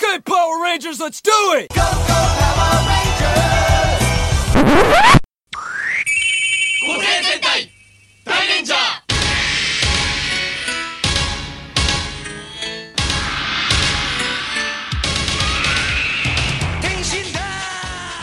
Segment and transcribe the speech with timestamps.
[0.00, 1.70] Okay, Power Rangers, let's do it!
[1.70, 3.58] Go, go, Power Rangers!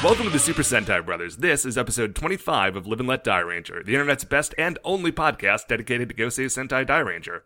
[0.02, 1.38] Welcome to the Super Sentai Brothers.
[1.38, 5.12] This is episode 25 of Live and Let Die Ranger, the internet's best and only
[5.12, 7.42] podcast dedicated to Gosei's Sentai Dairanger.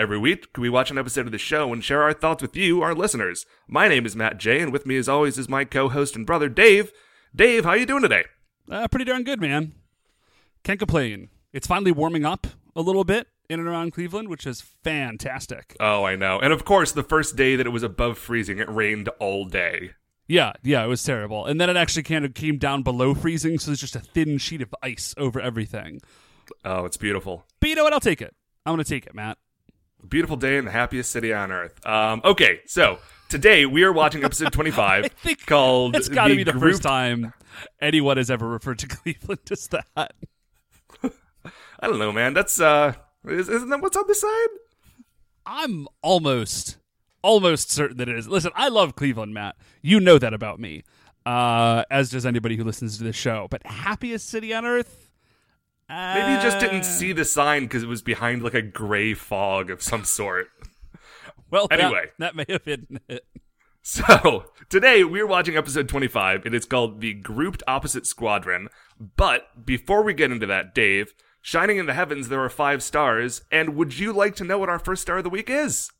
[0.00, 2.82] Every week, we watch an episode of the show and share our thoughts with you,
[2.82, 3.44] our listeners.
[3.66, 6.48] My name is Matt J, and with me, as always, is my co-host and brother,
[6.48, 6.92] Dave.
[7.34, 8.26] Dave, how you doing today?
[8.70, 9.72] Uh, pretty darn good, man.
[10.62, 11.30] Can't complain.
[11.52, 15.74] It's finally warming up a little bit in and around Cleveland, which is fantastic.
[15.80, 16.38] Oh, I know.
[16.38, 19.94] And of course, the first day that it was above freezing, it rained all day.
[20.28, 21.44] Yeah, yeah, it was terrible.
[21.44, 24.38] And then it actually kind of came down below freezing, so there's just a thin
[24.38, 26.02] sheet of ice over everything.
[26.64, 27.46] Oh, it's beautiful.
[27.58, 27.92] But you know what?
[27.92, 28.36] I'll take it.
[28.64, 29.38] I'm going to take it, Matt.
[30.06, 31.84] Beautiful day in the happiest city on earth.
[31.86, 32.98] Um, okay, so
[33.28, 36.62] today we are watching episode 25 I think called It's got to be the Group-
[36.62, 37.32] first time
[37.80, 40.12] anyone has ever referred to Cleveland as that.
[41.80, 42.32] I don't know, man.
[42.32, 42.94] That's, uh,
[43.26, 44.48] is, isn't that what's on the side?
[45.44, 46.76] I'm almost,
[47.22, 48.28] almost certain that it is.
[48.28, 49.56] Listen, I love Cleveland, Matt.
[49.82, 50.84] You know that about me,
[51.26, 53.48] uh, as does anybody who listens to the show.
[53.50, 55.07] But happiest city on earth?
[55.88, 59.14] Maybe you just didn't Uh, see the sign because it was behind like a gray
[59.14, 60.48] fog of some sort.
[61.50, 62.10] Well, Anyway.
[62.18, 63.24] that, may have been it.
[63.80, 66.44] So, today we're watching episode 25.
[66.44, 68.68] and It is called The Grouped Opposite Squadron.
[69.16, 73.40] But before we get into that, Dave, shining in the heavens, there are five stars.
[73.50, 75.90] And would you like to know what our first star of the week is?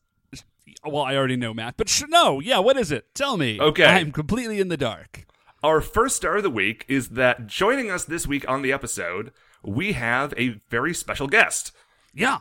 [0.85, 1.77] Well, I already know, Matt.
[1.77, 3.15] But sh- no, yeah, what is it?
[3.15, 3.59] Tell me.
[3.59, 3.85] Okay.
[3.85, 5.25] I'm completely in the dark.
[5.63, 9.31] Our first star of the week is that joining us this week on the episode,
[9.63, 11.71] we have a very special guest.
[12.13, 12.39] Yeah.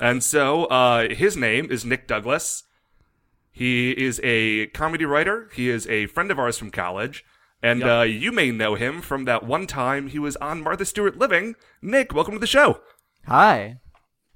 [0.00, 2.64] And so, uh, his name is Nick Douglas.
[3.50, 5.48] He is a comedy writer.
[5.54, 7.24] He is a friend of ours from college.
[7.60, 7.98] And Yeah.
[7.98, 11.56] uh, you may know him from that one time he was on Martha Stewart Living.
[11.82, 12.80] Nick, welcome to the show.
[13.26, 13.80] Hi.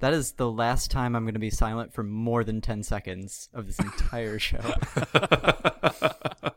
[0.01, 3.49] That is the last time I'm going to be silent for more than 10 seconds
[3.55, 4.59] of this entire show.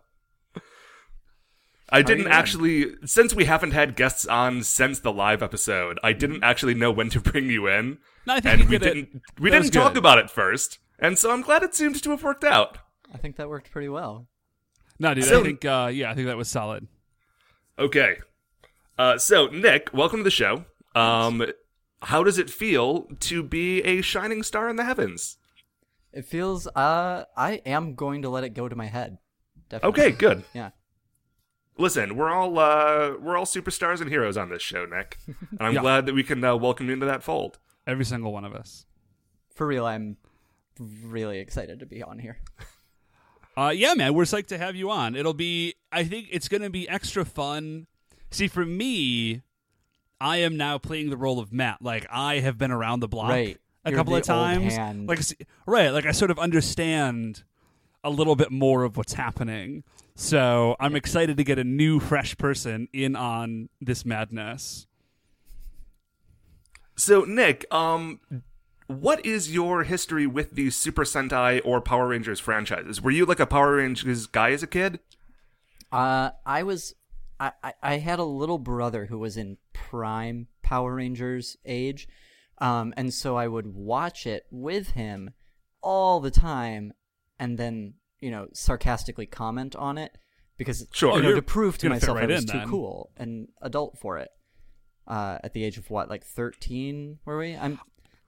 [1.95, 2.33] I you didn't doing?
[2.33, 6.91] actually, since we haven't had guests on since the live episode, I didn't actually know
[6.91, 7.97] when to bring you in.
[8.25, 8.93] No, I think and you we did it.
[8.93, 9.99] didn't, we That didn't talk good.
[9.99, 10.79] about it first.
[10.99, 12.77] And so I'm glad it seems to have worked out.
[13.13, 14.27] I think that worked pretty well.
[14.99, 16.87] No, dude, So- I think, uh, yeah, I think that was solid.
[17.77, 18.17] Okay.
[18.97, 20.65] Uh, so, Nick, welcome to the show.
[20.95, 21.45] Um,
[22.01, 25.37] how does it feel to be a shining star in the heavens?
[26.13, 29.17] It feels, uh, I am going to let it go to my head.
[29.67, 30.03] Definitely.
[30.03, 30.43] Okay, good.
[30.53, 30.69] Yeah.
[31.77, 35.73] Listen, we're all uh, we're all superstars and heroes on this show, Nick, and I'm
[35.75, 35.81] Yeah.
[35.81, 37.59] glad that we can uh, welcome you into that fold.
[37.85, 38.85] Every single one of us.
[39.53, 40.17] For real, I'm
[40.79, 42.39] really excited to be on here.
[43.57, 45.15] Uh, yeah, man, we're psyched to have you on.
[45.15, 47.87] It'll be, I think it's going to be extra fun.
[48.29, 49.43] See, for me,
[50.19, 51.81] I am now playing the role of Matt.
[51.81, 53.57] Like, I have been around the block Right.
[53.85, 54.73] a You're couple the of old times.
[54.75, 55.07] hand.
[55.07, 55.19] Like,
[55.65, 57.45] right, like I sort of understand
[58.05, 59.83] a little bit more of what's happening.
[60.15, 64.87] So I'm excited to get a new, fresh person in on this madness.
[66.95, 68.21] So, Nick, um,
[68.87, 73.01] what is your history with the Super Sentai or Power Rangers franchises?
[73.01, 74.99] Were you like a Power Rangers guy as a kid?
[75.91, 76.95] Uh, I was,
[77.39, 82.07] I, I, I had a little brother who was in prime Power Rangers age,
[82.59, 85.31] um, and so I would watch it with him
[85.81, 86.93] all the time,
[87.39, 90.17] and then you know sarcastically comment on it
[90.57, 91.17] because Sure.
[91.17, 92.69] you know, to prove to myself right I was too then.
[92.69, 94.29] cool and adult for it.
[95.07, 97.19] Uh, at the age of what, like thirteen?
[97.25, 97.55] Were we?
[97.55, 97.79] I'm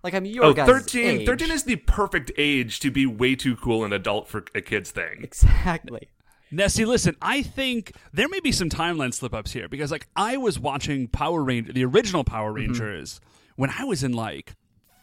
[0.03, 1.25] like I'm your Oh, guys' 13, age.
[1.25, 4.91] 13 is the perfect age to be way too cool and adult for a kid's
[4.91, 5.21] thing.
[5.23, 6.09] exactly.
[6.51, 10.07] Now, see, listen, I think there may be some timeline slip ups here because, like,
[10.15, 12.57] I was watching Power Ranger, the original Power Mm-hmm.
[12.71, 13.19] Rangers,
[13.57, 14.53] when I was in like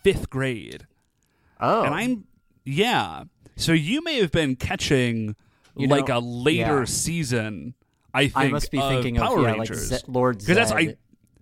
[0.04, 0.86] fifth grade.
[1.60, 2.25] Oh, And I'm,
[2.65, 3.25] yeah.
[3.56, 5.37] So you may have been catching
[5.76, 6.84] You like know, a later yeah.
[6.84, 7.74] season,
[8.12, 8.36] I think.
[8.36, 9.89] I must be of thinking Power of yeah, like Rangers.
[9.89, 10.56] Z- Lord Zed.
[10.56, 10.97] That's, I,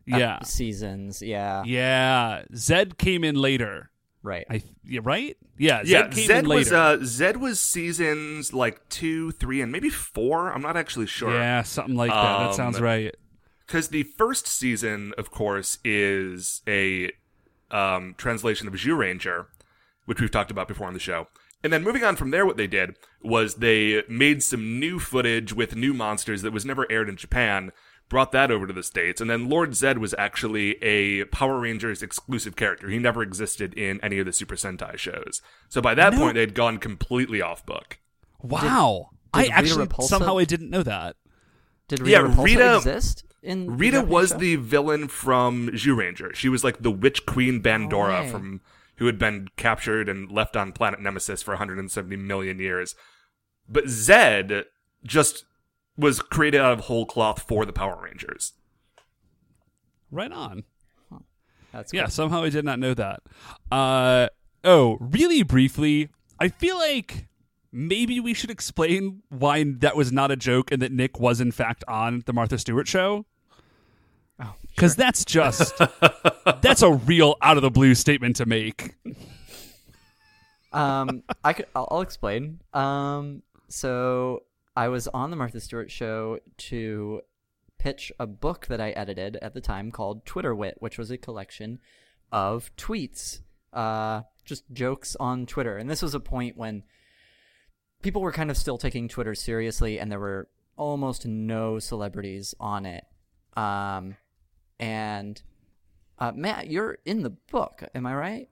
[0.06, 0.42] yeah.
[0.42, 1.22] seasons.
[1.22, 2.42] Yeah, Yeah.
[2.54, 3.90] Zed came in later.
[4.22, 4.44] right.
[4.50, 5.36] I, yeah, right?
[5.58, 5.84] Yeah.
[5.84, 9.88] Zed yeah, came Zed in was uh, Zed was seasons like two, three, and maybe
[9.90, 10.50] four.
[10.52, 11.32] I'm not actually sure.
[11.34, 12.38] yeah, something like that.
[12.48, 13.14] that sounds Um, right.
[13.66, 17.10] because the first season, of course, is a
[17.70, 19.46] um, translation of Zyuranger,
[20.06, 21.28] which we've talked about before on the show.
[21.64, 25.52] And then moving on from there, what they did was they made some new footage
[25.52, 27.70] with new monsters that was never aired in Japan,
[28.08, 32.02] brought that over to the States, and then Lord Zed was actually a Power Rangers
[32.02, 32.88] exclusive character.
[32.90, 35.40] He never existed in any of the Super Sentai shows.
[35.68, 36.18] So by that No.
[36.18, 37.98] point, they'd gone completely off book.
[38.40, 39.10] Wow.
[39.32, 41.16] I Rita actually Repulsa- somehow I didn't know that.
[41.88, 44.36] Did Rita Yeah, Repulsa Rita- exist in Rita Japanese was show?
[44.38, 46.34] the villain from Zyuranger.
[46.34, 48.30] She was like the witch queen Bandora way.
[48.30, 48.60] from
[49.02, 52.94] who had been captured and left on planet Nemesis for 170 million years.
[53.68, 54.66] But Zed
[55.02, 55.44] just
[55.96, 58.52] was created out of whole cloth for the Power Rangers.
[60.12, 60.62] Right on.
[61.72, 62.10] That's Yeah, cool.
[62.12, 63.22] somehow I did not know that.
[63.72, 64.28] Uh
[64.62, 66.08] oh, really briefly,
[66.38, 67.26] I feel like
[67.72, 71.50] maybe we should explain why that was not a joke and that Nick was in
[71.50, 73.26] fact on the Martha Stewart show.
[74.74, 75.80] Because that's just
[76.60, 78.94] that's a real out of the blue statement to make.
[80.72, 81.66] um, I could.
[81.74, 82.60] I'll, I'll explain.
[82.72, 87.20] Um, so I was on the Martha Stewart show to
[87.78, 91.18] pitch a book that I edited at the time called Twitter Wit, which was a
[91.18, 91.78] collection
[92.30, 93.40] of tweets,
[93.72, 95.76] uh, just jokes on Twitter.
[95.76, 96.84] And this was a point when
[98.02, 102.86] people were kind of still taking Twitter seriously, and there were almost no celebrities on
[102.86, 103.04] it.
[103.56, 104.16] Um,
[104.82, 105.40] and
[106.18, 108.48] uh, Matt, you're in the book, am I right?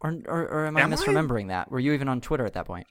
[0.00, 0.96] Or, or, or am I Am I?
[0.96, 1.70] misremembering that?
[1.70, 2.86] Were you even on Twitter at that point?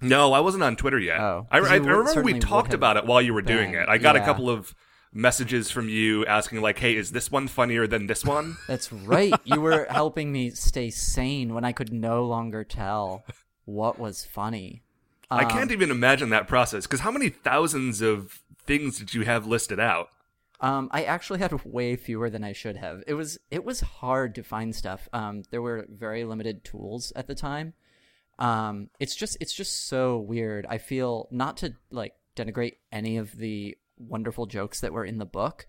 [0.00, 1.20] No, I wasn't on Twitter yet.
[1.20, 3.88] Oh, I, I, I remember we talked about it while you were doing it.
[3.88, 4.74] I got a couple of
[5.12, 9.32] messages from you asking like, "Hey, is this one funnier than this one?" That's right.
[9.44, 13.24] You were helping me stay sane when I could no longer tell
[13.64, 14.82] what was funny.
[15.30, 19.22] I Um, can't even imagine that process because how many thousands of things did you
[19.22, 20.10] have listed out?
[20.60, 23.02] Um, I actually had way fewer than I should have.
[23.06, 25.08] It was it was hard to find stuff.
[25.12, 27.74] Um, there were very limited tools at the time.
[28.38, 30.66] Um, it's just it's just so weird.
[30.68, 35.26] I feel not to like denigrate any of the wonderful jokes that were in the
[35.26, 35.66] book,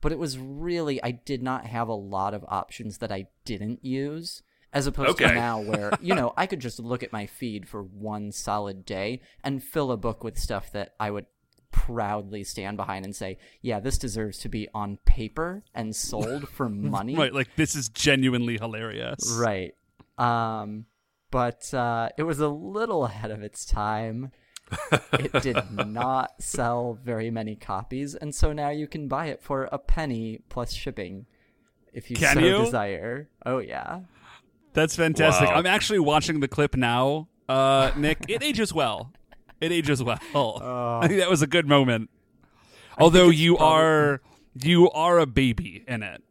[0.00, 3.84] but it was really I did not have a lot of options that I didn't
[3.84, 4.42] use.
[4.72, 7.82] As opposed to now, where you know I could just look at my feed for
[7.82, 11.26] one solid day and fill a book with stuff that I would
[11.84, 16.68] proudly stand behind and say, "Yeah, this deserves to be on paper and sold for
[16.68, 19.36] money." Right, like this is genuinely hilarious.
[19.38, 19.74] Right.
[20.16, 20.86] Um,
[21.30, 24.30] but uh, it was a little ahead of its time.
[25.12, 29.68] it did not sell very many copies, and so now you can buy it for
[29.70, 31.26] a penny plus shipping,
[31.92, 32.58] if you Can so you?
[32.64, 33.28] desire.
[33.44, 34.00] Oh yeah.
[34.72, 35.48] That's fantastic.
[35.48, 35.56] Wow.
[35.56, 38.18] I'm actually watching the clip now, uh, Nick.
[38.28, 39.12] It ages well.
[39.60, 40.18] It ages well.
[40.34, 40.98] Oh.
[41.02, 42.10] I think that was a good moment.
[42.98, 44.20] Although you probably- are
[44.62, 46.22] you are a baby in it.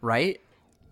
[0.00, 0.40] Right.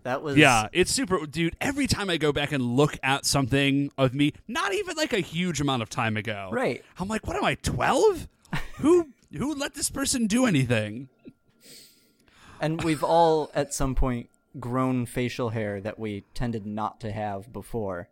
[0.03, 1.55] That was Yeah, it's super, dude.
[1.59, 5.19] Every time I go back and look at something of me, not even like a
[5.19, 6.83] huge amount of time ago, Right.
[6.97, 8.27] I'm like, what am I, twelve?
[8.77, 11.09] who who let this person do anything?
[12.61, 17.51] And we've all at some point grown facial hair that we tended not to have
[17.53, 18.09] before.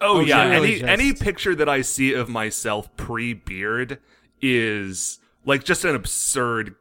[0.00, 3.98] Oh, Oh, yeah, any just- any picture that I see of myself pre beard
[4.40, 6.74] is like just an absurd,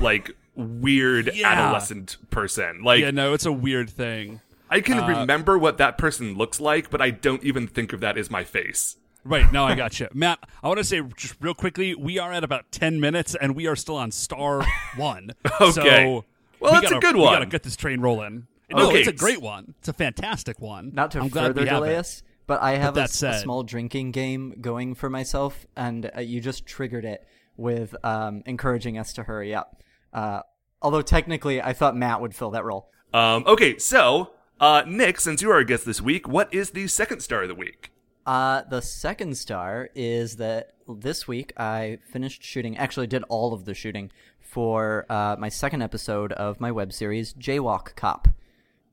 [0.00, 1.48] like weird Yeah.
[1.52, 2.82] adolescent person.
[2.82, 4.40] Like yeah, no, it's a weird thing.
[4.70, 8.00] I can uh, remember what that person looks like, but I don't even think of
[8.00, 8.96] that as my face.
[9.24, 10.08] Right, no, I got you.
[10.14, 13.54] Matt, I want to say just real quickly, we are at about 10 minutes and
[13.54, 14.64] we are still on star
[14.96, 15.30] one.
[15.60, 15.70] Okay.
[15.70, 16.24] So
[16.58, 17.28] Well, we that's a gotta- good one.
[17.30, 18.46] We got to get this train rolling.
[18.70, 19.00] No, Okay.
[19.00, 19.74] it's a great one.
[19.80, 20.92] It's a fantastic one.
[20.94, 21.98] Not to I'm glad further we have delay it.
[21.98, 26.10] us, but I have a, that s- a small drinking game going for myself, and
[26.16, 29.82] uh, you just triggered it with um, encouraging us to hurry up.
[30.12, 30.40] Uh,
[30.80, 32.90] although technically, I thought Matt would fill that role.
[33.14, 34.30] Um, okay, so
[34.60, 37.48] uh, Nick, since you are our guest this week, what is the second star of
[37.48, 37.90] the week?
[38.24, 43.64] Uh, the second star is that this week I finished shooting, actually did all of
[43.64, 48.28] the shooting for uh, my second episode of my web series, Jaywalk Cop,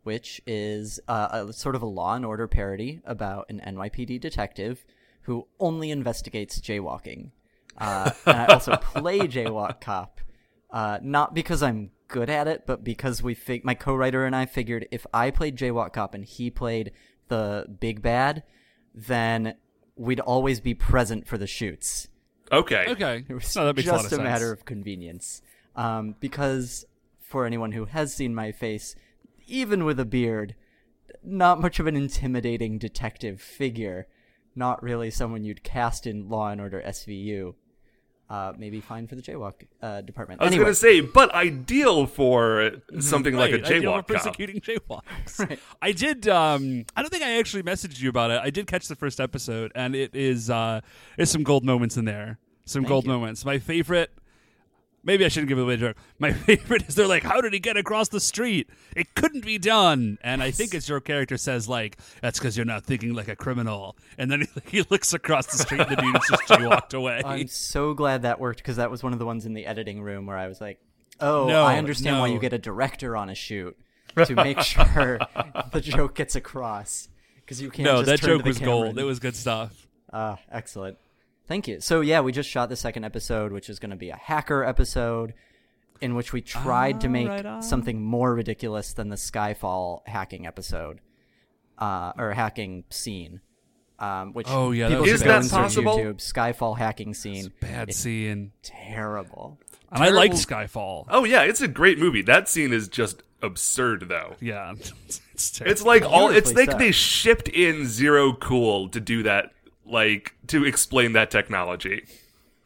[0.09, 4.83] which is uh, a sort of a Law and Order parody about an NYPD detective
[5.21, 7.29] who only investigates jaywalking.
[7.77, 10.19] Uh, and I also play Jaywalk Cop,
[10.71, 14.47] uh, not because I'm good at it, but because we fig- my co-writer and I
[14.47, 16.91] figured if I played Jaywalk Cop and he played
[17.27, 18.41] the big bad,
[18.95, 19.57] then
[19.95, 22.07] we'd always be present for the shoots.
[22.51, 22.85] Okay.
[22.87, 23.25] Okay.
[23.29, 24.23] It was No, that makes a lot just of a, sense.
[24.23, 25.43] matter of convenience.
[25.75, 26.83] Um, because
[27.21, 28.95] for anyone who has seen my face,
[29.49, 30.55] even with a beard,
[31.23, 34.07] not much of an intimidating detective figure.
[34.55, 37.53] Not really someone you'd cast in Law and Order SVU.
[38.29, 40.39] Uh, maybe fine for the jaywalk uh, department.
[40.39, 44.13] I was anyway, gonna say, but ideal for something like a Right, ideal jaywalk for
[44.13, 44.23] cop.
[44.23, 45.57] persecuting jaywalks.
[45.81, 46.27] I did.
[46.27, 48.39] Um, I don't think I actually messaged you about it.
[48.43, 50.81] I did catch the first episode, and it is uh,
[51.17, 52.37] there's some gold moments in there.
[52.65, 53.11] Some Thank gold you.
[53.11, 53.45] moments.
[53.45, 54.11] My favorite.
[55.03, 55.97] Maybe I shouldn't give away the joke.
[56.19, 58.69] My favorite is they're like, "How did he get across the street?
[58.95, 62.65] It couldn't be done." And I think it's your character says like, "That's because you're
[62.65, 64.47] not thinking like a criminal." And then he,
[64.79, 67.21] he looks across the street, and the dude just jaywalked away.
[67.25, 70.01] I'm so glad that worked because that was one of the ones in the editing
[70.01, 70.79] room where I was like,
[71.19, 73.77] "Oh, No, I understand why you get a director on a shoot
[74.25, 75.19] to make sure
[75.71, 77.85] the joke gets across." Because you can't.
[77.85, 78.85] no, just that turn to joke was gold.
[78.89, 79.87] and- It was good stuff.
[80.13, 80.97] Ah, excellent.
[81.49, 81.81] Thank you.
[81.81, 84.63] So yeah, we just shot the second episode, which is going to be a hacker
[84.63, 85.33] episode,
[85.99, 90.45] in which we tried to Ah, make right something more ridiculous than the Skyfall hacking
[90.45, 90.99] episode,
[91.79, 93.41] uh, or hacking scene.
[93.97, 95.97] Um, which Oh, yeah, that people was should Is go that possible?
[95.97, 97.51] YouTube Skyfall hacking scene.
[97.59, 98.51] Bad scene.
[98.61, 99.59] Terrible.
[99.91, 101.05] And I liked Skyfall.
[101.09, 102.21] Oh yeah, it's a great movie.
[102.21, 104.35] That scene is just absurd though.
[104.39, 104.73] Yeah,
[105.33, 105.71] it's terrible.
[105.71, 106.79] It's like all it's like set.
[106.79, 109.51] they shipped in Zero Cool to do that
[109.91, 112.05] like to explain that technology.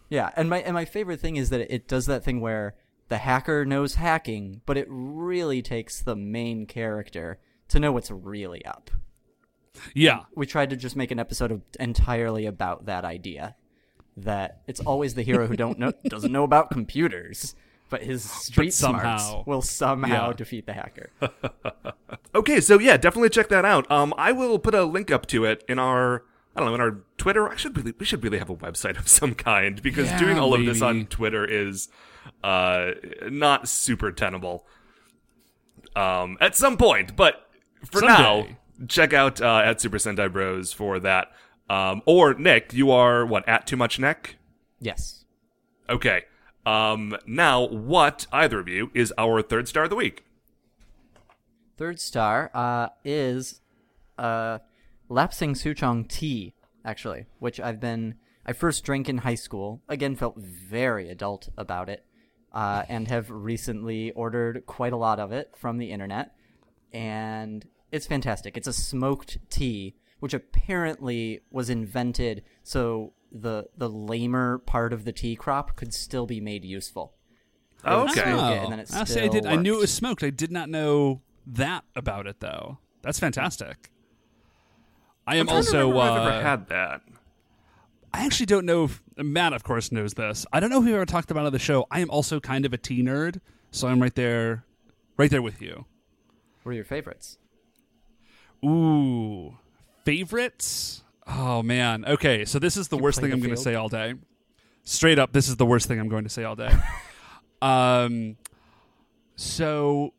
[0.10, 2.76] Yeah, and my and my favorite thing is that it does that thing where
[3.10, 7.40] the hacker knows hacking, but it really takes the main character
[7.70, 8.92] to know what's really up.
[9.96, 10.22] yeah.
[10.36, 13.56] we tried to just make an episode of, entirely about that idea
[14.16, 17.56] that it's always the hero who don't know doesn't know about computers
[17.90, 20.34] but his street smarts somehow- will somehow Yeah.
[20.34, 21.10] defeat the hacker
[22.36, 23.90] Okay, so yeah, definitely check that out.
[23.92, 26.24] Um, I will put a link up to it in our
[26.56, 27.50] I don't know in our Twitter.
[27.50, 30.40] I should really we should really have a website of some kind because Yeah, doing
[30.40, 31.06] all of this on.
[31.08, 31.90] Twitter is
[32.44, 32.92] uh
[33.30, 34.66] not super tenable.
[35.96, 37.48] Um, at some point, but
[37.86, 38.48] for now,
[38.88, 41.28] check out uh, at Super Sentai Bros for that.
[41.70, 44.36] Um, or Nick, you are what at Too Much Neck?
[44.80, 45.26] yes
[45.90, 46.24] Okay.
[46.66, 50.26] Um, now what either of you is our third star of the week?
[51.78, 53.60] third star uh, is
[54.18, 54.60] uh,
[55.10, 56.54] lapsang souchong tea
[56.86, 61.90] actually which i've been i first drank in high school again felt very adult about
[61.90, 62.06] it
[62.54, 66.36] uh, and have recently ordered quite a lot of it from the internet
[66.94, 68.58] and it's fantastic.
[68.58, 75.12] It's a smoked tea, which apparently was invented so the the lamer part of the
[75.12, 77.14] tea crop could still be made useful.
[77.86, 78.34] Oh, okay.
[78.34, 79.22] Oh, and then it I see.
[79.22, 79.46] I did.
[79.46, 80.24] I knew it was smoked.
[80.24, 82.80] I did not know that about it though.
[83.04, 83.92] That's fantastic.
[85.26, 85.92] I am I'm trying to also.
[85.92, 87.02] if I've uh, ever had that.
[88.14, 90.46] I actually don't know if Matt, of course, knows this.
[90.54, 91.88] I don't know if we've ever talked about it on the show.
[91.90, 93.40] I am also kind of a tea nerd,
[93.72, 94.66] so I'm right there,
[95.18, 95.86] right there with you.
[96.62, 97.38] What are your favorites?
[98.64, 99.58] Ooh,
[100.06, 101.04] favorites?
[101.28, 102.06] Oh man.
[102.06, 104.14] Okay, so this is the worst thing the I'm going to say all day.
[104.84, 106.72] Straight up, this is the worst thing I'm going to say all day.
[107.62, 108.38] um,
[109.36, 110.14] so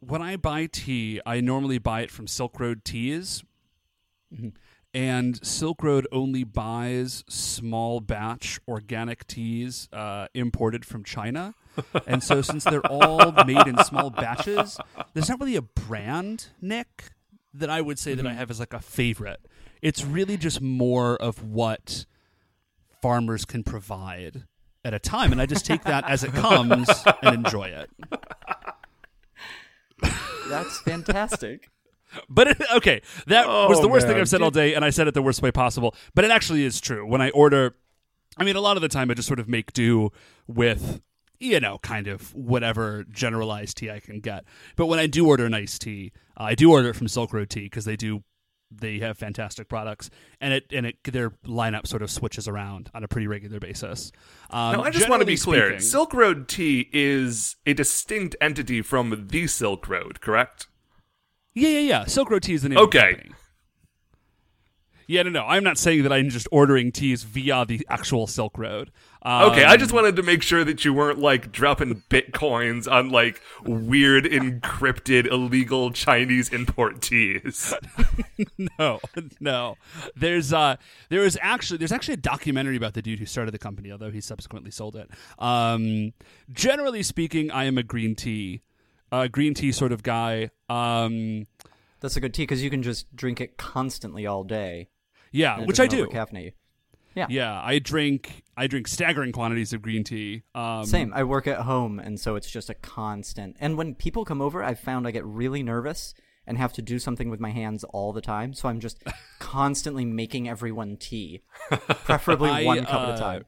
[0.00, 3.44] when I buy tea, I normally buy it from Silk Road Teas.
[4.92, 11.54] And Silk Road only buys small batch organic teas uh, imported from China.
[12.06, 14.78] and so, since they're all made in small batches,
[15.14, 17.12] there's not really a brand, Nick,
[17.54, 19.40] that I would say that I have as like a favorite.
[19.80, 22.04] It's really just more of what
[23.00, 24.44] farmers can provide
[24.84, 25.32] at a time.
[25.32, 26.88] And I just take that as it comes
[27.22, 27.90] and enjoy it.
[30.48, 31.68] That's fantastic.
[32.28, 34.16] But it, okay, that was Oh, the worst thing.
[34.16, 35.94] I've said all day, and I said it the worst way possible.
[36.14, 37.06] But it actually is true.
[37.06, 37.76] When I order,
[38.36, 40.10] I mean, a lot of the time I just sort of make do
[40.46, 41.00] with,
[41.38, 44.44] you know, kind of whatever generalized tea I can get.
[44.76, 47.32] But when I do order an iced tea, uh, I do order it from Silk
[47.32, 48.22] Road Tea because they do.
[48.72, 53.02] They have fantastic products, and it and it their lineup sort of switches around on
[53.02, 54.12] a pretty regular basis.
[54.48, 55.80] Um, Now, I just want to be clear.
[55.80, 60.68] Silk Road Tea is a distinct entity from the Silk Road, correct?
[61.54, 62.04] Yeah, yeah, yeah.
[62.06, 63.30] Silk Road Tea is the name of the Okay.
[65.10, 65.44] Yeah, no, no.
[65.44, 68.92] I'm not saying that I'm just ordering teas via the actual Silk Road.
[69.22, 73.10] Um, Okay, I just wanted to make sure that you weren't like dropping bitcoins on
[73.10, 77.74] like weird, encrypted, illegal Chinese import teas.
[78.78, 79.00] no,
[79.40, 79.74] no.
[80.14, 80.76] There's uh,
[81.08, 84.12] there is actually there's actually a documentary about the dude who started the company, although
[84.12, 85.10] he subsequently sold it.
[85.40, 86.12] Um,
[86.52, 88.62] generally speaking, I am a green tea,
[89.12, 90.50] uh, green tea sort of guy.
[90.68, 91.46] Um,
[92.00, 94.88] That's a good tea because you can just drink it constantly all day.
[95.32, 96.06] yeah, which I do.
[96.06, 96.52] overcaffeinate you.
[97.28, 100.42] Yeah, I drink I drink staggering quantities of green tea.
[100.54, 101.12] Um, Same.
[101.14, 103.56] I work at home, and so it's just a constant.
[103.60, 106.14] And when people come over, I've found I get really nervous
[106.46, 108.54] and have to do something with my hands all the time.
[108.54, 109.02] So I'm just
[109.38, 113.44] constantly making everyone tea, preferably I, one cup at uh, a time.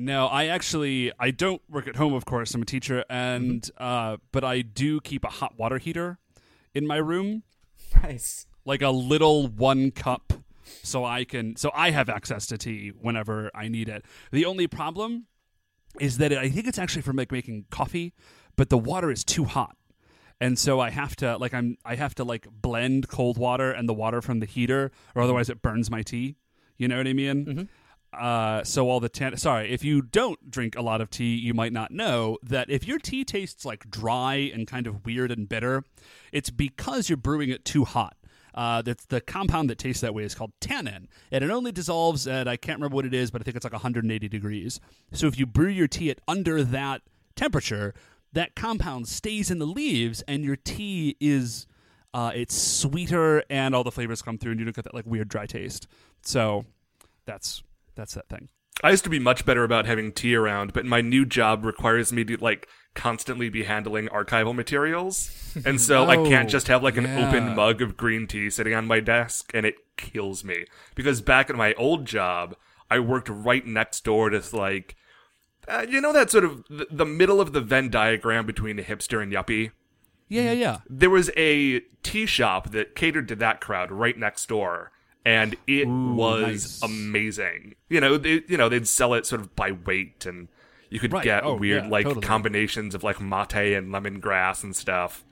[0.00, 2.14] No, I actually I don't work at home.
[2.14, 3.82] Of course, I'm a teacher, and Mm-hmm.
[3.82, 6.18] uh, but I do keep a hot water heater
[6.74, 7.42] in my room,
[8.02, 8.46] Nice.
[8.64, 10.32] like a little one cup,
[10.82, 14.04] so I can so I have access to tea whenever I need it.
[14.32, 15.26] The only problem
[15.98, 18.14] is that it, I think it's actually for like making coffee,
[18.56, 19.76] but the water is too hot.
[20.40, 23.86] And so I have to like I'm I have to like blend cold water and
[23.88, 26.36] the water from the heater, or otherwise it burns my tea.
[26.78, 27.68] You know what I mean?
[28.12, 31.54] Uh, so all the tan- sorry, if you don't drink a lot of tea, you
[31.54, 35.48] might not know that if your tea tastes like dry and kind of weird and
[35.48, 35.84] bitter,
[36.32, 38.16] it's because you're brewing it too hot.
[38.52, 42.26] Uh, that's the compound that tastes that way is called tannin, and it only dissolves
[42.26, 44.80] at I can't remember what it is, but I think it's like 180 degrees.
[45.12, 47.02] So if you brew your tea at under that
[47.36, 47.94] temperature,
[48.32, 51.68] that compound stays in the leaves, and your tea is
[52.12, 55.06] uh, it's sweeter, and all the flavors come through, and you don't get that like
[55.06, 55.86] weird dry taste.
[56.22, 56.64] So
[57.26, 57.62] that's
[58.00, 58.48] that's that thing.
[58.82, 62.12] I used to be much better about having tea around, but my new job requires
[62.14, 65.30] me to like constantly be handling archival materials.
[65.66, 67.28] And so I can't Oh, just have like an yeah.
[67.28, 70.64] open mug of green tea sitting on my desk and it kills me.
[70.94, 72.56] Because back at my old job,
[72.90, 74.96] I worked right next door to like
[75.68, 78.82] uh, you know that sort of the, the middle of the Venn diagram between a
[78.82, 79.72] hipster and yuppie?
[80.28, 80.78] Yeah, yeah, yeah.
[80.88, 84.90] There was a tea shop that catered to that crowd right next door.
[85.24, 86.82] And it was nice.
[86.82, 87.74] amazing.
[87.88, 90.48] You know, they, you know, they'd sell it sort of by weight, and
[90.88, 91.22] you could Right.
[91.24, 92.26] get Oh, weird yeah, like totally.
[92.26, 95.22] combinations of like mate and lemongrass and stuff.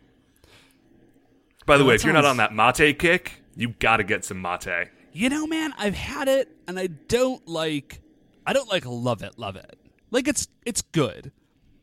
[1.67, 4.25] By the way, that if you're not on that mate kick, you got to get
[4.25, 4.89] some mate.
[5.13, 8.01] You know, man, I've had it and I don't like
[8.47, 9.79] I don't like love it, love it.
[10.11, 11.33] Like it's it's good.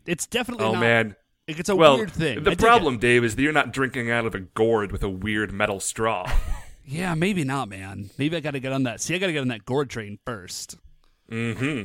[0.06, 1.16] It's definitely Oh not, man.
[1.48, 2.44] like, it's a Well, weird thing.
[2.44, 3.02] The problem, it.
[3.02, 6.32] Dave, is that you're not drinking out of a gourd with a weird metal straw.
[6.86, 8.10] Yeah, maybe not, man.
[8.18, 9.02] Maybe I got to get on that.
[9.02, 10.78] See, I got to get on that gourd train first.
[11.32, 11.84] mm-hmm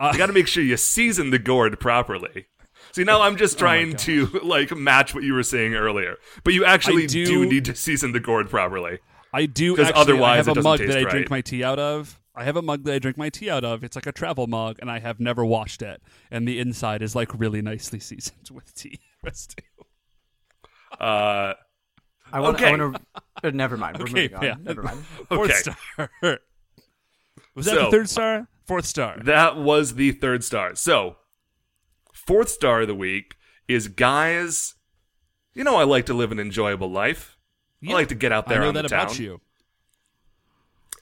[0.00, 2.46] you got to make sure you season the gourd properly.
[2.92, 6.54] See, now I'm Oh just trying to like match what you were saying earlier, but
[6.54, 7.24] you actually do...
[7.24, 8.98] do- need to season the gourd properly.
[9.32, 10.00] I do 'Cause actually.
[10.00, 11.10] otherwise I have a mug that I right.
[11.10, 12.18] drink my tea out of.
[12.34, 13.82] I have a mug that I drink my tea out of.
[13.82, 16.02] It's like a travel mug, and I have never washed it.
[16.30, 19.62] And the inside is like really nicely seasoned with tea residue.
[20.98, 21.54] Uh,
[22.32, 22.56] I want.
[22.56, 22.76] Okay.
[22.76, 22.94] To.
[23.44, 23.98] Uh, never mind.
[23.98, 24.42] We're Okay, moving on.
[24.42, 24.54] yeah.
[24.60, 25.04] Never mind.
[25.28, 25.54] Fourth Okay.
[25.54, 26.10] star.
[27.54, 28.48] Was that So- the third star?
[28.66, 29.16] Fourth star.
[29.22, 30.74] that was the third star.
[30.74, 31.18] So,
[32.12, 33.36] fourth star of the week
[33.68, 34.74] is guys.
[35.54, 37.38] You know, I like to live an enjoyable life.
[37.88, 39.02] I like to get out there I know on that the town.
[39.06, 39.40] about you.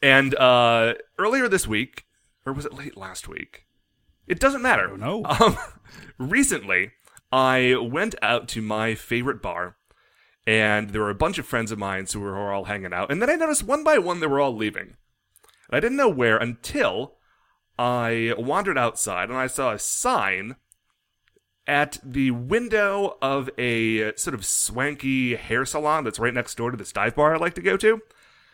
[0.03, 2.05] And uh, earlier this week,
[2.45, 3.65] or was it late last week?
[4.27, 4.95] It doesn't matter.
[4.95, 5.41] don't.
[5.41, 5.57] Um,
[6.19, 6.93] recently,
[7.33, 9.77] I went out to my favorite bar,
[10.47, 13.11] and there were a bunch of friends of mine who were all hanging out.
[13.11, 14.97] And then I noticed one by one they were all leaving.
[15.69, 17.15] And I didn't know where until
[17.79, 20.57] I wandered outside and I saw a sign
[21.67, 26.77] at the window of a sort of swanky hair salon that's right next door to
[26.77, 28.01] this dive bar I like to go to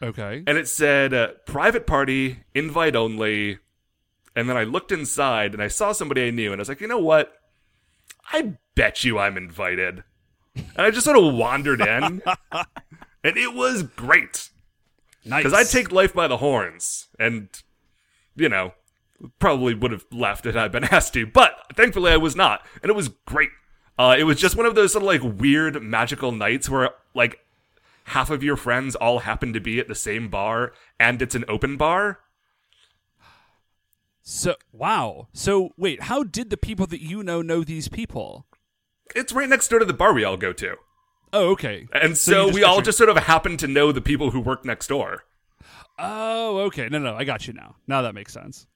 [0.03, 0.45] Okay.
[0.47, 3.59] and it said uh, private party, invite only.
[4.35, 6.81] And then I looked inside and I saw somebody I knew, and I was like,
[6.81, 7.35] you know what?
[8.33, 10.05] I bet you I'm invited.
[10.57, 14.51] And I just sort of wandered in, and it was great
[15.25, 15.45] Nice.
[15.45, 17.49] because I take life by the horns, and
[18.37, 18.73] you know,
[19.39, 22.91] probably would have left had I been asked to, but thankfully I was not, and
[22.91, 23.51] it was great.
[23.99, 27.41] Uh, it was just one of those sort of like weird magical nights where like
[28.05, 31.45] half of your friends all happen to be at the same bar, and it's an
[31.49, 32.21] open bar.
[34.23, 35.29] So wow.
[35.33, 38.47] So wait, how did the people that you know know these people?
[39.15, 40.77] It's right next door to the bar we all go to,
[41.33, 41.87] Oh, okay.
[41.93, 44.65] and you so, we all just sort of happen to know the people who work
[44.65, 45.25] next door.
[45.99, 46.89] Oh, okay.
[46.89, 47.77] No, no, I got you now.
[47.87, 48.67] Now that makes sense.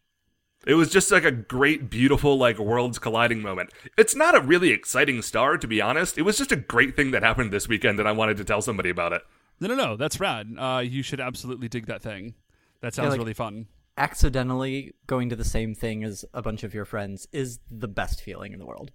[0.67, 3.71] It was just like a great, beautiful, like worlds colliding moment.
[3.99, 6.17] It's not a really exciting star, to be honest.
[6.17, 8.63] It was just a great thing that happened this weekend, and I wanted to tell
[8.63, 9.23] somebody about it.
[9.61, 9.97] No, no, no.
[9.97, 10.55] That's rad.
[10.59, 12.35] Uh, you should absolutely dig that thing.
[12.81, 13.67] That sounds like- really fun.
[13.97, 18.21] Accidentally going to the same thing as a bunch of your friends is the best
[18.23, 18.91] feeling in the world.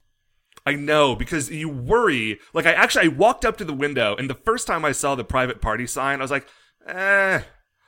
[0.70, 2.40] I know because you worry.
[2.54, 5.16] Like I actually I walked up to the window, and the first time I saw
[5.16, 6.48] the private party sign, I was like,
[6.86, 7.42] eh.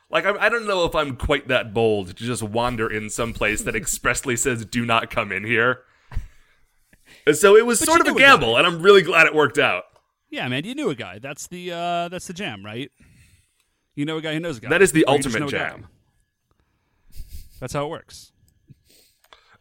[0.09, 3.33] Like I, I don't know if I'm quite that bold to just wander in some
[3.33, 5.81] place that expressly says "Do not come in here."
[7.27, 9.59] And so it was But sort of a gamble, and I'm really glad it worked
[9.59, 9.83] out.
[10.31, 10.65] Yeah, man.
[10.65, 11.19] You knew a guy.
[11.19, 12.91] That's the uh, that's the jam, right?
[13.93, 14.69] You know a guy who knows a guy.
[14.69, 15.69] That is the ultimate know a guy.
[15.69, 15.87] jam.
[17.59, 18.31] That's how it works.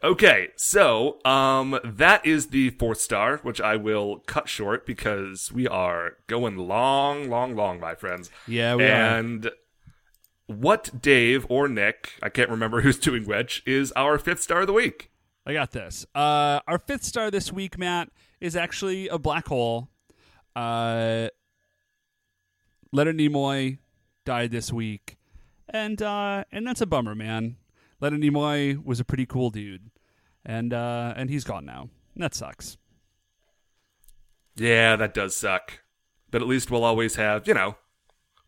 [0.03, 5.67] Okay, so um, that is the fourth star, which I will cut short because we
[5.67, 8.31] are going long, long, long, my friends.
[8.47, 8.87] Yeah, we are.
[8.87, 9.51] and
[10.47, 14.67] what Dave or Nick, I can't remember who's doing which, is our fifth star of
[14.67, 15.11] the week.
[15.45, 16.05] I got this.
[16.15, 18.09] Uh, our fifth star this week, Matt,
[18.39, 19.89] is actually a black hole.
[20.55, 21.27] Uh,
[22.91, 23.77] Leonard Nimoy
[24.25, 25.17] died this week,
[25.69, 27.57] and uh, and that's a bummer, man.
[28.01, 29.91] Leonard Nimoy was a pretty cool dude,
[30.43, 31.89] and uh, and he's gone now.
[32.15, 32.77] That sucks.
[34.55, 35.79] Yeah, that does suck.
[36.29, 37.75] But at least we'll always have, you know,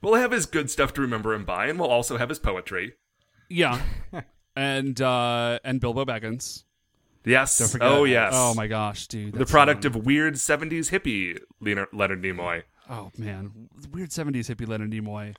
[0.02, 2.94] we'll have his good stuff to remember him by, and we'll also have his poetry.
[3.50, 3.82] Yeah,
[4.56, 6.64] and uh, and Bilbo Baggins.
[7.26, 7.58] Yes.
[7.58, 7.88] Don't forget.
[7.88, 8.34] Oh, yes.
[8.36, 9.34] Oh my gosh, dude.
[9.34, 12.64] The product of weird 70s hippie Leonard Nimoy.
[12.90, 15.36] Oh man, weird seventies hippie Leonard Nimoy.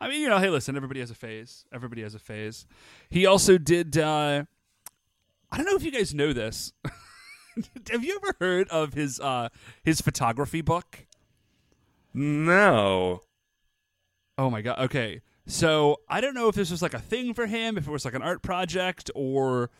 [0.00, 1.64] I mean, you know, hey, listen, everybody has a phase.
[1.72, 2.66] Everybody has a phase.
[3.08, 3.96] He also did.
[3.96, 4.44] uh
[5.50, 6.72] I don't know if you guys know this.
[7.90, 9.48] Have you ever heard of his uh
[9.82, 11.06] his photography book?
[12.12, 13.22] No.
[14.36, 14.78] Oh my god.
[14.78, 15.20] Okay.
[15.46, 18.04] So I don't know if this was like a thing for him, if it was
[18.04, 19.70] like an art project or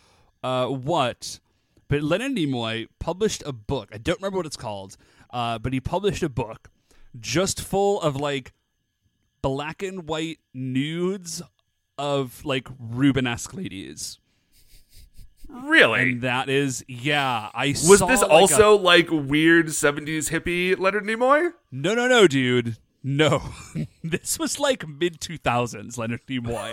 [0.43, 1.41] uh, what.
[1.89, 3.89] But Leonard Nimoy published a book.
[3.93, 4.97] I don't remember what it's called,
[5.31, 6.71] uh, but he published a book
[7.19, 8.53] just full of like
[9.45, 11.43] black and white nudes
[11.99, 14.19] of like Rubenesque ladies.
[15.49, 16.01] Really?
[16.03, 21.05] And that is, yeah, I Was this like, a- also like weird 70s hippie Leonard
[21.05, 21.53] Nimoy?
[21.71, 22.79] No, no, no, dude.
[23.03, 23.43] No.
[24.03, 26.71] this was like mid 2000s Leonard Nimoy.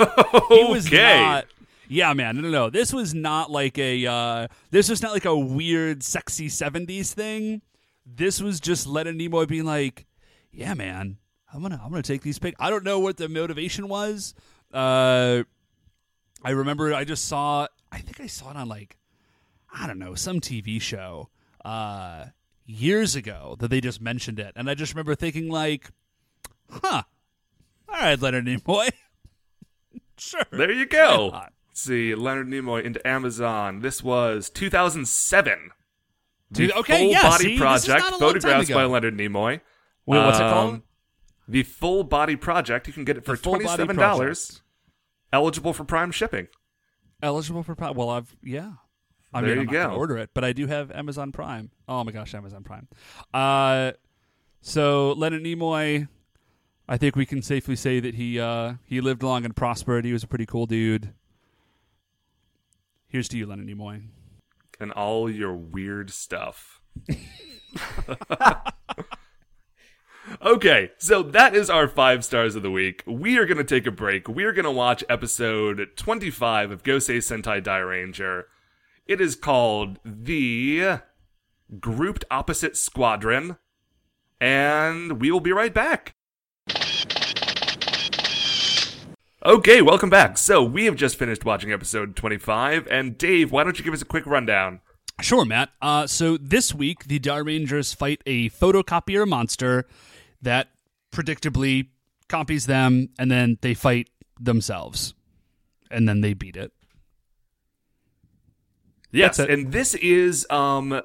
[0.49, 1.21] He was Okay.
[1.21, 1.45] not
[1.89, 2.37] Yeah, man.
[2.37, 2.69] No, no, no.
[2.69, 7.61] This was not like a uh this was not like a weird sexy 70s thing.
[8.05, 10.05] This was just Leonard Nimoy being like,
[10.51, 11.17] "Yeah, man.
[11.53, 14.33] I'm to I'm to take these pics." I don't know what the motivation was.
[14.73, 15.43] Uh
[16.43, 18.97] I remember I just saw I think I saw it on like
[19.73, 21.29] I don't know, some TV show
[21.63, 22.25] uh
[22.65, 24.53] years ago that they just mentioned it.
[24.55, 25.89] And I just remember thinking like,
[26.69, 27.03] huh.
[27.89, 28.89] All right, Leonard Nimoy.
[30.17, 30.41] sure.
[30.51, 31.29] There you go.
[31.33, 33.81] Let's see, Leonard Nimoy into Amazon.
[33.81, 35.71] This was 2007.
[36.51, 38.83] The okay, full yeah, body see, this is project, not a long photographs by.
[38.85, 39.61] Leonard Nimoy.
[40.05, 40.81] Wait, what's it Um, called?
[41.47, 42.87] The full body project.
[42.87, 44.61] You can get it for Body twenty-seven dollars.
[45.33, 46.47] Eligible for Prime shipping.
[47.23, 47.95] Eligible for Prime.
[47.95, 48.73] Well, I've yeah.
[49.33, 49.95] I There mean, you I'm go.
[49.95, 51.71] order it, but I do have Amazon Prime.
[51.87, 52.87] Oh my gosh, Amazon Prime.
[53.33, 53.93] Uh,
[54.61, 56.07] so Leonard Nimoy,
[56.89, 60.03] I think we can safely say that he uh, he lived long and prospered.
[60.05, 61.13] He was a pretty cool dude.
[63.07, 64.03] Here's to you, Leonard Nimoy.
[64.79, 66.81] and all your weird stuff.
[70.41, 73.03] okay, so that is our five stars of the week.
[73.05, 74.27] We are going to take a break.
[74.27, 78.43] We are going to watch episode 25 of Gosei Sentai Dairanger.
[79.07, 80.99] It is called The
[81.79, 83.57] Grouped Opposite Squadron,
[84.39, 86.15] and we will be right back.
[89.43, 90.37] Okay, welcome back.
[90.37, 94.03] So, we have just finished watching episode 25, and Dave, why don't you give us
[94.03, 94.81] a quick rundown?
[95.19, 95.69] Sure, Matt.
[95.81, 99.85] Uh, so this week, the Dairangers fight a photocopier monster
[100.41, 100.69] that
[101.11, 101.87] predictably
[102.27, 105.13] copies them, and then they fight themselves,
[105.89, 106.71] and then they beat it.
[109.11, 111.01] Yes, and this is um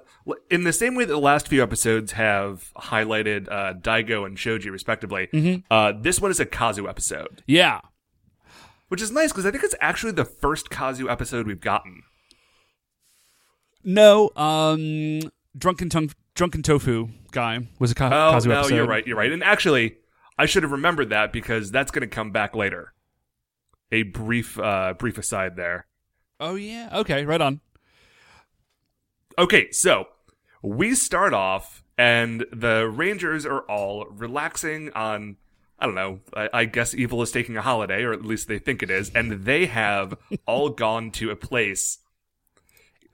[0.51, 4.71] in the same way that the last few episodes have highlighted uh, Daigo and Shoji
[4.71, 5.29] respectively.
[5.33, 5.61] Mm-hmm.
[5.71, 7.81] Uh, this one is a Kazu episode, Yeah,
[8.89, 12.03] which is nice because I think it's actually the first Kazu episode we've gotten.
[13.83, 15.21] No, um,
[15.57, 18.75] drunken tongue, drunken tofu guy was a Ka- Oh Kazu no, episode.
[18.77, 19.33] you're right, you're right.
[19.33, 19.97] And actually,
[20.39, 22.93] I should have remembered that because that's going to come back later.
[23.91, 25.87] A brief, uh, brief aside there.
[26.39, 26.91] Oh yeah.
[26.93, 27.61] Okay, right on.
[29.39, 30.07] Okay, so
[30.63, 35.37] we start off, and the Rangers are all relaxing on.
[35.79, 36.21] I don't know.
[36.35, 39.11] I, I guess evil is taking a holiday, or at least they think it is,
[39.15, 40.15] and they have
[40.47, 41.99] all gone to a place.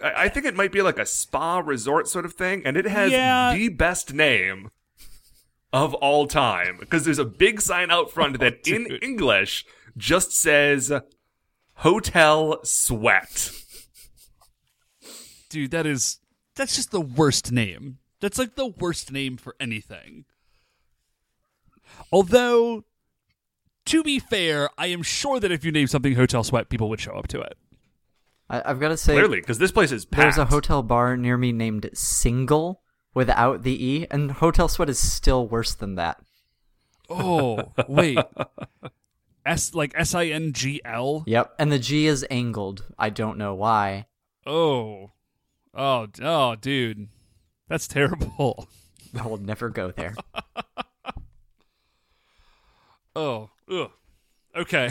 [0.02, 3.12] I, think it might be like a spa resort sort of thing, and it has
[3.12, 3.54] Yeah.
[3.54, 4.70] the best name
[5.72, 8.86] of all time because there's a big sign out front that oh, in.
[9.02, 9.64] English
[9.96, 10.92] just says
[11.76, 13.50] Hotel Sweat.
[15.48, 16.18] Dude, that is
[16.56, 17.98] that's just the worst name.
[18.20, 20.24] That's like the worst name for anything.
[22.10, 22.84] Although,
[23.86, 27.00] to be fair, I am sure that if you name something Hotel Sweat, people would
[27.00, 27.56] show up to it.
[28.52, 30.20] I, I've got to say, Clearly, because this place is packed.
[30.22, 32.82] there's a hotel bar near me named Single
[33.14, 36.22] without the E, and Hotel Sweat is still worse than that.
[37.10, 38.18] Oh, wait.
[39.46, 41.24] S like S I N G L?
[41.26, 42.84] Yep, and the G is angled.
[42.96, 44.06] I don't know why.
[44.46, 45.10] Oh.
[45.74, 47.08] Oh, oh, dude.
[47.68, 48.68] That's terrible.
[49.20, 50.14] I will never go there.
[53.14, 53.90] Oh, ugh.
[54.56, 54.90] Okay.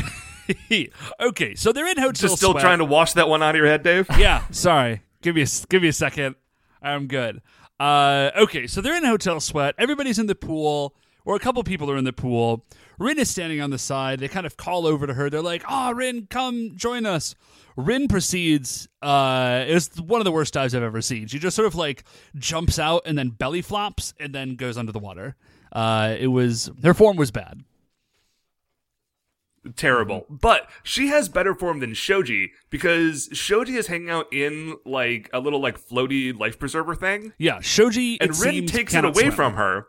[1.19, 2.61] okay, so they're in Hotel Just still Sweat.
[2.63, 4.07] trying to wash that one out of your head, Dave?
[4.17, 5.01] yeah, sorry.
[5.21, 6.35] Give me a give me a second.
[6.81, 7.41] I'm good.
[7.79, 9.75] Uh, okay, so they're in Hotel Sweat.
[9.77, 10.95] Everybody's in the pool.
[11.25, 12.65] or a couple people are in the pool.
[12.97, 14.19] Rin is standing on the side.
[14.19, 15.29] They kind of call over to her.
[15.29, 17.35] They're like, "Oh, Rin, come join us."
[17.77, 18.87] Rin proceeds.
[19.01, 21.27] Uh, it's one of the worst dives I've ever seen.
[21.27, 22.03] She just sort of like
[22.35, 25.35] jumps out and then belly flops and then goes under the water.
[25.71, 27.63] Uh, it was her form was bad.
[29.75, 30.21] Terrible.
[30.21, 30.35] Mm-hmm.
[30.35, 35.39] But she has better form than Shoji because Shoji is hanging out in like a
[35.39, 39.13] little like floaty life preserver thing, Yeah, Shoji and it Rin seems, takes it away
[39.13, 39.31] swim.
[39.31, 39.87] from her,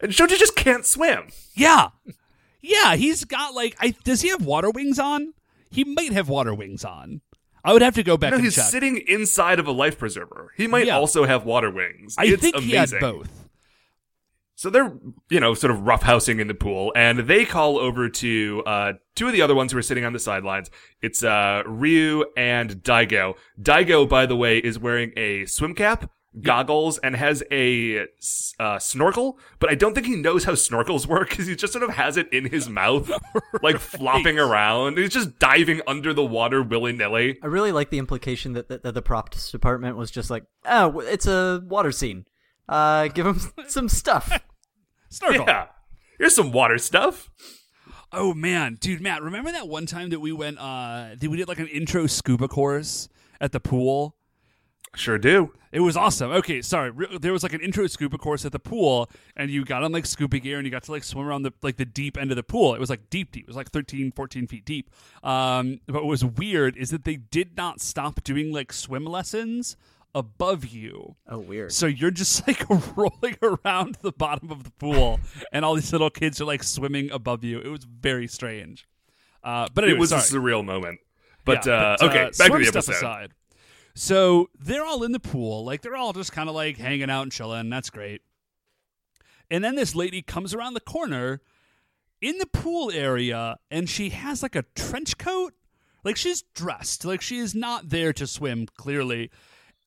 [0.00, 1.28] and Shoji just can't swim.
[1.54, 1.88] Yeah,
[2.60, 2.96] yeah.
[2.96, 5.34] He's got like, I does he have water wings on?
[5.70, 7.20] He might have water wings on.
[7.64, 8.66] I would have to go back No, he's check.
[8.66, 10.52] sitting inside of a life preserver.
[10.56, 10.96] He might Yeah.
[10.96, 12.14] also have water wings.
[12.16, 12.70] I it's think amazing.
[12.70, 13.37] he had both.
[14.58, 14.92] So they're,
[15.30, 19.28] you know, sort of roughhousing in the pool, and they call over to uh, two
[19.28, 20.68] of the other ones who are sitting on the sidelines.
[21.00, 23.34] It's uh, Ryu and Daigo.
[23.62, 26.10] Daigo, by the way, is wearing a swim cap,
[26.42, 28.08] goggles, and has a
[28.58, 31.84] uh, snorkel, but I don't think he knows how snorkels work because he just sort
[31.84, 33.08] of has it in his mouth,
[33.62, 34.98] like flopping around.
[34.98, 37.38] He's just diving under the water willy nilly.
[37.44, 40.98] I really like the implication that, that, that the props department was just like, oh,
[40.98, 42.24] it's a water scene.
[42.68, 44.44] Uh, give him some stuff.
[45.08, 45.44] Snorkel.
[45.46, 45.66] Yeah.
[46.18, 47.30] Here's some water stuff.
[48.12, 50.58] Oh man, dude, Matt, remember that one time that we went?
[50.58, 53.08] uh that we did like an intro scuba course
[53.40, 54.14] at the pool.
[54.94, 55.52] Sure do.
[55.70, 56.30] It was awesome.
[56.30, 56.90] Okay, sorry.
[56.90, 59.92] Re- There was like an intro scuba course at the pool, and you got on
[59.92, 62.30] like scuba gear and you got to like swim around the like the deep end
[62.32, 62.74] of the pool.
[62.74, 63.44] It was like deep, deep.
[63.44, 64.90] It was like 13, 14 feet deep.
[65.22, 69.76] Um, but what was weird is that they did not stop doing like swim lessons
[70.14, 71.16] above you.
[71.28, 71.72] Oh, weird.
[71.72, 75.20] So you're just like rolling around the bottom of the pool,
[75.52, 77.58] and all these little kids are like swimming above you.
[77.60, 78.86] It was very strange.
[79.42, 80.22] Uh, but anyway, it was sorry.
[80.22, 81.00] a surreal moment.
[81.44, 82.92] But, Yeah, uh, but, okay, uh, back to the stuff episode.
[82.92, 83.30] aside.
[83.94, 87.22] So they're all in the pool, like they're all just kind of like hanging out
[87.22, 87.68] and chilling.
[87.70, 88.22] That's great.
[89.50, 91.40] And then this lady comes around the corner
[92.20, 95.54] in the pool area, and she has like a trench coat.
[96.04, 98.66] Like she's dressed, like she is not there to swim.
[98.76, 99.30] Clearly.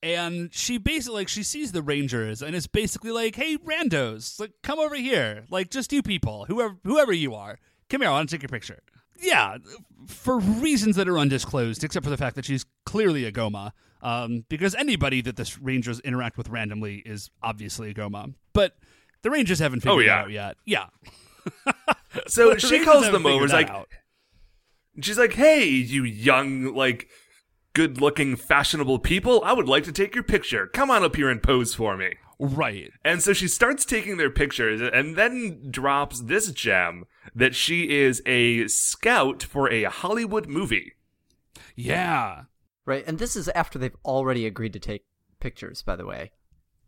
[0.02, 4.50] And she basically like she sees the rangers and it's basically like, "Hey, randos, like
[4.62, 8.28] come over here, like just you people, whoever whoever you are, come here, I want
[8.28, 8.80] to take your picture."
[9.20, 9.58] Yeah,
[10.08, 13.70] for reasons that are undisclosed, except for the fact that she's clearly a Goma.
[14.02, 18.34] Um, because anybody that the Rangers interact with randomly is obviously a Goma.
[18.52, 18.76] But
[19.22, 20.56] the Rangers haven't figured Oh, it out yet.
[20.64, 20.86] Yeah.
[22.26, 23.28] So she Rangers calls them over.
[23.28, 23.88] figured Is that like, out.
[25.00, 27.08] she's like, "Hey, you young, like,
[27.74, 29.42] good-looking, fashionable people.
[29.44, 30.66] I would like to take your picture.
[30.66, 32.90] Come on up here and pose for me." right.
[33.04, 37.04] And so she starts taking their pictures, and then drops this gem
[37.34, 40.94] that she is a scout for a Hollywood movie.
[41.76, 42.44] Yeah.
[42.84, 45.04] Right, and this is after they've already agreed to take
[45.40, 46.32] pictures, by the way.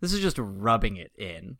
[0.00, 1.58] This is just rubbing it in.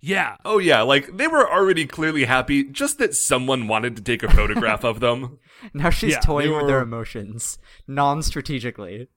[0.00, 0.36] Yeah.
[0.44, 4.30] Oh yeah, like they were already clearly happy, just that someone wanted to take a
[4.30, 5.38] photograph of them.
[5.74, 7.58] Now she's Yeah, toying they with their emotions,
[7.88, 9.08] non strategically.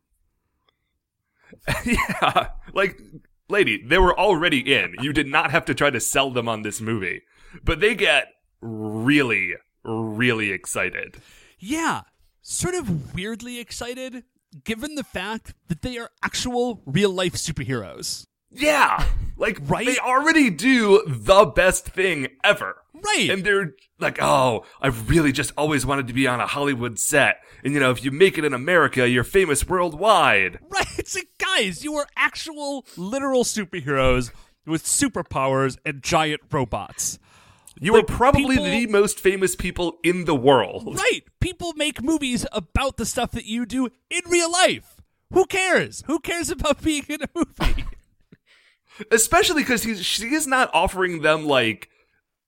[1.86, 3.00] yeah, like
[3.48, 4.96] lady, they were already in.
[5.02, 7.22] You did not have to try to sell them on this movie,
[7.64, 8.28] but they get
[8.62, 11.22] really, really excited.
[11.60, 12.02] Yeah.
[12.42, 14.24] Sort of weirdly excited,
[14.64, 18.26] given the fact that they are actual real life superheroes.
[18.52, 19.06] Yeah,
[19.38, 19.86] like Right?
[19.86, 22.76] they already do the best thing ever.
[22.94, 23.30] Right.
[23.32, 27.38] And they're like, oh, I've really just always wanted to be on a Hollywood set.
[27.64, 30.60] And you know, if you make it in America, you're famous worldwide.
[30.70, 30.86] Right.
[31.00, 34.32] It's like, guys, you are actual, literal superheroes
[34.68, 37.18] with superpowers and giant robots.
[37.80, 40.96] You Like, are probably people- the most famous people in the world.
[40.98, 41.22] Right.
[41.40, 44.98] People make movies about the stuff that you do in real life.
[45.34, 46.04] Who cares?
[46.06, 47.86] Who cares about being in a movie?
[49.12, 51.90] Especially because she is not offering them like,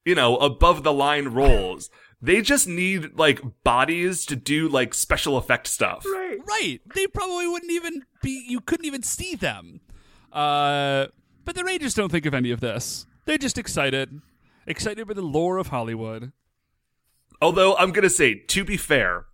[0.06, 1.90] you know, above the line roles.
[2.22, 6.06] They just need like bodies to do like special effect stuff.
[6.06, 6.38] right.
[6.46, 6.80] Right.
[6.96, 9.82] They probably wouldn't even be, you couldn't even see them.
[10.32, 11.08] Uh,
[11.46, 13.06] but the Rangers don't think of any of this.
[13.26, 14.22] They're just excited.
[14.66, 16.32] Excited by the lore of Hollywood.
[17.42, 19.26] Although I'm gonna say, to be fair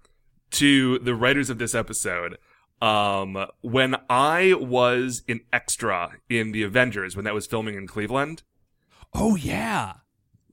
[0.52, 2.38] to the writers of this episode,
[2.82, 8.44] um, when I was an extra in the Avengers when that was filming in Cleveland,
[9.14, 9.94] Oh, yeah.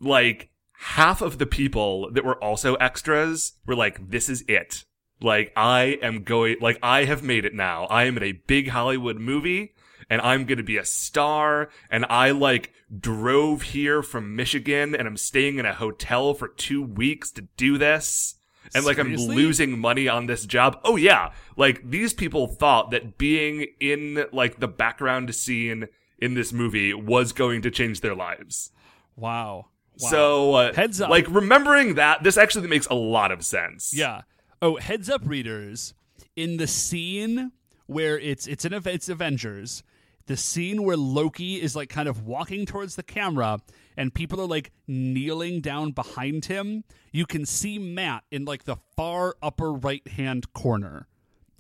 [0.01, 4.85] like half of the people that were also extras were like, this is it.
[5.21, 7.85] Like, I am going, like, I have made it now.
[7.87, 9.75] I am in a big Hollywood movie
[10.11, 11.71] and I'm going to be a star.
[11.91, 16.83] And I like drove here from Michigan and I'm staying in a hotel for two
[16.83, 18.36] weeks to do this.
[18.75, 20.81] And like, I'm losing money on this job.
[20.85, 21.33] Oh yeah.
[21.57, 27.33] Like, these people thought that being in like the background scene in this movie was
[27.33, 28.73] going to change their lives.
[29.17, 29.67] Wow.
[29.99, 31.11] So uh, Heads up.
[31.11, 33.95] Like remembering that, this actually makes a lot of sense.
[33.95, 34.23] Yeah.
[34.63, 35.95] Oh, heads up, readers!
[36.35, 37.53] In the scene
[37.87, 39.83] where it's it's an it's Avengers,
[40.27, 43.61] the scene where Loki is like kind of walking towards the camera
[43.97, 48.77] and people are like kneeling down behind him, you can see Matt in like the
[48.97, 51.07] far upper right hand corner.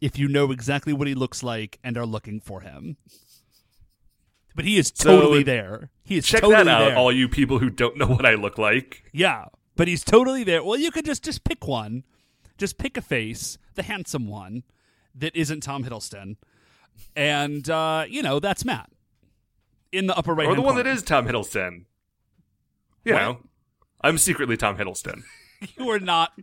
[0.00, 2.96] If you know exactly what he looks like and are looking for him.
[4.54, 5.90] But he is So, totally there.
[6.02, 6.96] He is Check totally that out, there.
[6.96, 9.04] all you people who don't know what I look like.
[9.12, 10.62] Yeah, but he's totally there.
[10.64, 12.04] Well, you could just just pick one,
[12.58, 14.62] just pick a face, the handsome one
[15.14, 16.36] that isn't Tom Hiddleston,
[17.14, 18.90] and uh, you know that's Matt
[19.92, 20.48] in the upper right.
[20.48, 21.84] or the one that is Tom Hiddleston.
[23.04, 23.20] You What?
[23.22, 23.38] know,
[24.00, 25.22] I'm secretly Tom Hiddleston.
[25.78, 26.38] You are not,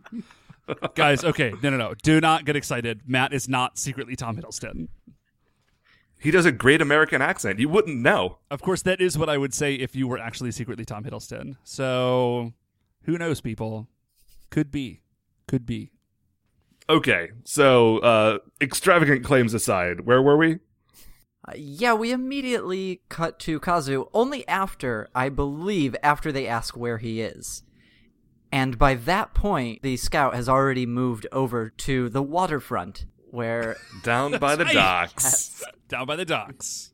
[0.96, 1.22] guys.
[1.22, 1.94] Okay, no, no, no.
[2.02, 3.02] Do not get excited.
[3.06, 4.88] Matt is not secretly Tom Hiddleston.
[6.18, 7.60] He does a great American accent.
[7.60, 8.38] You wouldn't know.
[8.50, 11.56] Of course, that is what I would say if you were actually secretly Tom Hiddleston.
[11.62, 12.54] So,
[13.04, 13.86] who knows, people?
[14.50, 15.00] Could be,
[15.46, 15.92] could be.
[16.88, 20.58] Okay, so uh, extravagant claims aside, where were we?
[21.46, 26.98] Uh, yeah, we immediately cut to Kazu only after, I believe, after they ask where
[26.98, 27.62] he is.
[28.52, 34.38] And by that point, the scout has already moved over to the waterfront, where Down
[34.38, 34.74] by the right.
[34.74, 35.62] docks.
[35.88, 36.92] down by the docks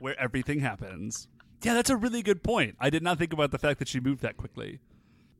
[0.00, 1.28] where everything happens.
[1.62, 2.76] Yeah, that's a really good point.
[2.80, 4.80] I did not think about the fact that she moved that quickly.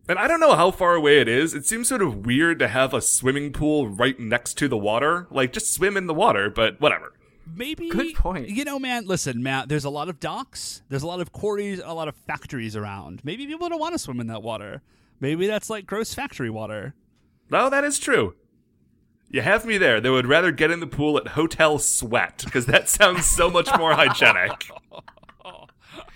[0.09, 1.55] And I don't know how far away it is.
[1.55, 5.27] It seems sort of weird to have a swimming pool right next to the water.
[5.31, 7.15] Like, just swim in the water, but whatever.
[7.47, 8.49] Maybe Good point.
[8.49, 11.81] You know, man, listen, Matt, there's a lot of docks, there's a lot of quarries,
[11.83, 13.21] a lot of factories around.
[13.25, 14.83] Maybe people don't want to swim in that water.
[15.21, 16.95] Maybe that's like gross factory water.
[17.51, 18.35] No, that is true.
[19.31, 20.01] You have me there.
[20.01, 23.69] They would rather get in the pool at Hotel Sweat, because that sounds so much
[23.79, 24.69] more hygienic.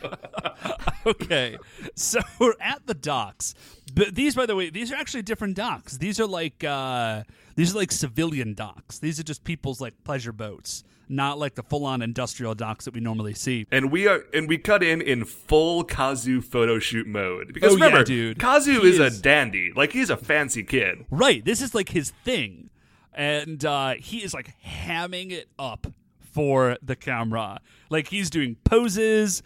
[1.06, 1.56] okay,
[1.94, 3.54] so we're at the docks.
[3.94, 5.96] But these, by the way, these are actually different docks.
[5.98, 7.22] These are like uh,
[7.56, 8.98] these are like civilian docks.
[8.98, 13.00] These are just people's like pleasure boats, not like the full-on industrial docks that we
[13.00, 13.66] normally see.
[13.70, 17.76] And we are, and we cut in in full Kazu photo shoot mode because Oh,
[17.76, 18.38] yeah, remember, dude.
[18.38, 19.72] Kazu is, is- a dandy.
[19.74, 21.06] Like he's a fancy kid.
[21.10, 22.70] Right, this is like his thing,
[23.14, 25.86] and uh, he is like hamming it up
[26.20, 27.60] for the camera.
[27.90, 29.42] Like he's doing poses.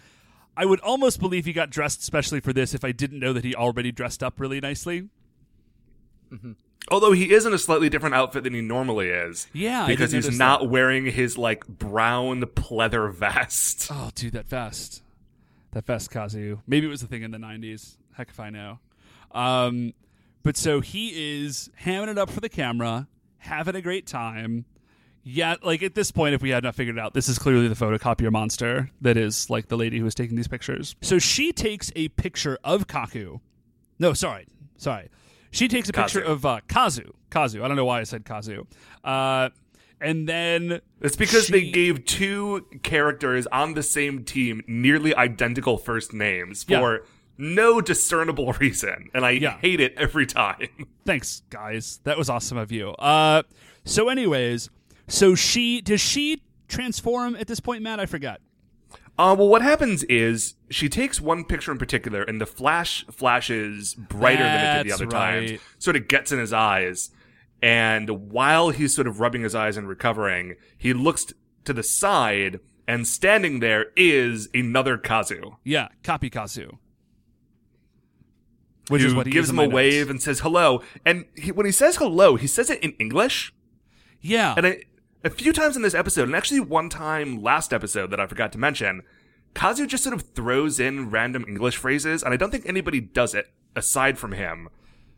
[0.57, 3.45] I would almost believe he got dressed specially for this if I didn't know that
[3.45, 5.09] he already dressed up really nicely.
[6.91, 9.47] Although he is in a slightly different outfit than he normally is.
[9.53, 10.67] Yeah, because he's not that.
[10.69, 13.91] wearing his like brown pleather vest.
[13.91, 15.03] Oh, dude, that vest.
[15.73, 16.59] That vest, Kazu.
[16.67, 17.97] Maybe it was a thing in the 90s.
[18.15, 18.79] Heck if I know.
[19.31, 19.95] Um,
[20.43, 24.65] but so he is hamming it up for the camera, having a great time.
[25.25, 27.69] Yeah, like at this point, if we had not figured it out, this is clearly
[27.69, 30.97] the photocopier monster that is like the lady who was taking these pictures.
[31.01, 33.41] So she takes a picture of Kaku.
[34.01, 34.47] No, sorry.
[34.77, 35.11] Sorry.
[35.53, 37.13] She takes a picture of uh, Kazu.
[37.31, 37.63] Kazu.
[37.63, 38.67] I don't know why I said Kazu.
[39.05, 39.51] Uh,
[40.01, 46.13] and then It's because they gave two characters on the same team nearly identical first
[46.13, 46.81] names Yeah.
[46.81, 47.05] for
[47.39, 49.59] no discernible reason, and I Yeah.
[49.59, 50.69] hate it every time.
[51.07, 52.01] Thanks, guys.
[52.05, 52.91] That was awesome of you.
[52.91, 53.43] Uh,
[53.85, 54.69] so, anyways,
[55.13, 58.01] so she does she transform at this point, Matt?
[58.01, 58.41] I forgot.
[59.19, 63.95] Uh, well, what happens is she takes one picture in particular, and the flash flashes
[63.95, 65.49] brighter than it did the other right.
[65.49, 65.61] times.
[65.79, 67.11] Sort of gets in his eyes,
[67.61, 71.27] and while he's sort of rubbing his eyes and recovering, he looks
[71.65, 75.57] to the side, and standing there is another Kazu.
[75.63, 76.79] Yeah, copy Kazu.
[78.89, 80.83] Which who is what he gives him a wave and says hello.
[81.05, 83.55] And he, when he says hello, he says it in English.
[84.21, 84.85] Yeah, And I,
[85.25, 88.53] a few times in this episode, and actually one time last episode that I forgot
[88.53, 89.03] to mention,
[89.55, 93.35] Kazu just sort of throws in random English phrases, and I don't think anybody does
[93.35, 94.69] it aside from him.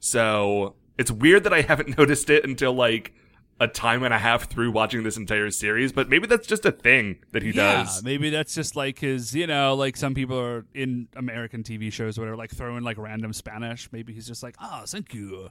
[0.01, 3.13] So it's weird that I haven't noticed it until like
[3.61, 6.73] a time and a half through watching this entire series, but maybe that's just a
[6.73, 7.85] thing that he yeah.
[7.85, 8.03] does.
[8.03, 12.19] Maybe that's just like his, you know, like some people are in American TV shows,
[12.19, 13.89] or whatever, like throwing like random Spanish.
[13.93, 15.51] Maybe he's just like, ah, thank you,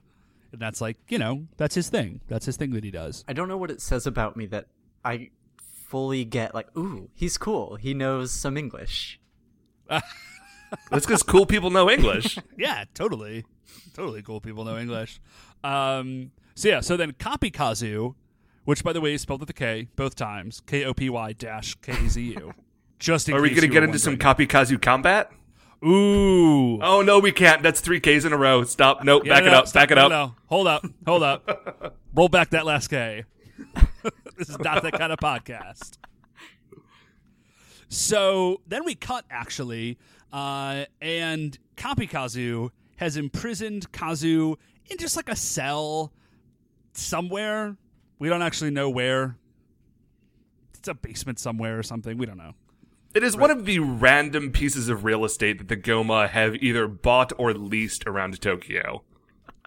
[0.53, 2.21] and that's like, you know, that's his thing.
[2.27, 3.25] That's his thing that he does.
[3.27, 4.67] I don't know what it says about me that
[5.03, 7.75] I fully get like, ooh, he's cool.
[7.75, 9.19] He knows some English.
[9.89, 12.37] That's because cool people know English.
[12.57, 13.45] Yeah, totally.
[13.93, 15.19] Totally cool people know English.
[15.63, 18.15] Um, so yeah, so then copy Kazu,
[18.63, 20.61] which by the way is spelled with a K both times.
[20.65, 22.53] K O P Y dash K A Z U.
[22.99, 24.19] Just in Are we going to get were into some wondering.
[24.19, 25.31] Copy Kazu combat?
[25.85, 26.81] Ooh.
[26.81, 27.61] Oh no, we can't.
[27.61, 28.63] That's three Ks in a row.
[28.63, 29.03] Stop.
[29.03, 29.23] Nope.
[29.25, 29.67] Yeah, back no, it up.
[29.67, 29.81] stop.
[29.81, 30.09] Back it No, up.
[30.09, 30.35] no.
[30.47, 30.85] Hold up.
[31.05, 31.97] Hold up.
[32.15, 33.25] Roll back that last K.
[34.37, 35.97] this is not that kind of podcast.
[37.89, 39.97] So then we cut actually,
[40.31, 44.55] uh, and Kapikazu has imprisoned Kazu
[44.89, 46.11] in just like a cell
[46.93, 47.75] somewhere.
[48.19, 49.37] We don't actually know where.
[50.75, 52.17] It's a basement somewhere or something.
[52.17, 52.53] We don't know.
[53.13, 56.87] It is one of the random pieces of real estate that the Goma have either
[56.87, 59.03] bought or leased around Tokyo.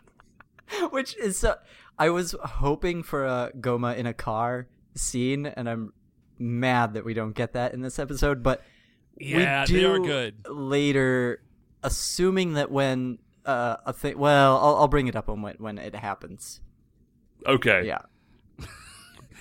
[0.91, 1.57] Which is so.
[1.99, 5.93] I was hoping for a Goma in a car scene, and I'm
[6.39, 8.43] mad that we don't get that in this episode.
[8.43, 8.63] But
[9.19, 10.47] Yeah, we do they are good.
[10.49, 11.41] later,
[11.83, 14.19] assuming that when uh, a thing.
[14.19, 16.61] Well, I'll, I'll bring it up on when when it happens.
[17.47, 17.87] Okay.
[17.87, 18.01] Yeah,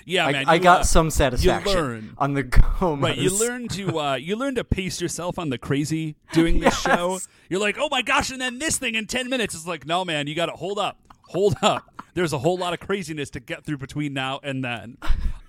[0.08, 0.44] Yeah, I, man.
[0.46, 2.14] I you, got uh, some satisfaction learn.
[2.16, 3.02] on the Goma.
[3.02, 6.80] Right, you learn to uh, you learn to pace yourself on the crazy doing this
[6.80, 7.18] show.
[7.50, 9.54] You're like, oh my gosh, and then this thing in ten minutes.
[9.54, 12.04] It's like, no, man, you got to hold up, hold up.
[12.14, 14.96] There's a whole lot of craziness to get through between now and then.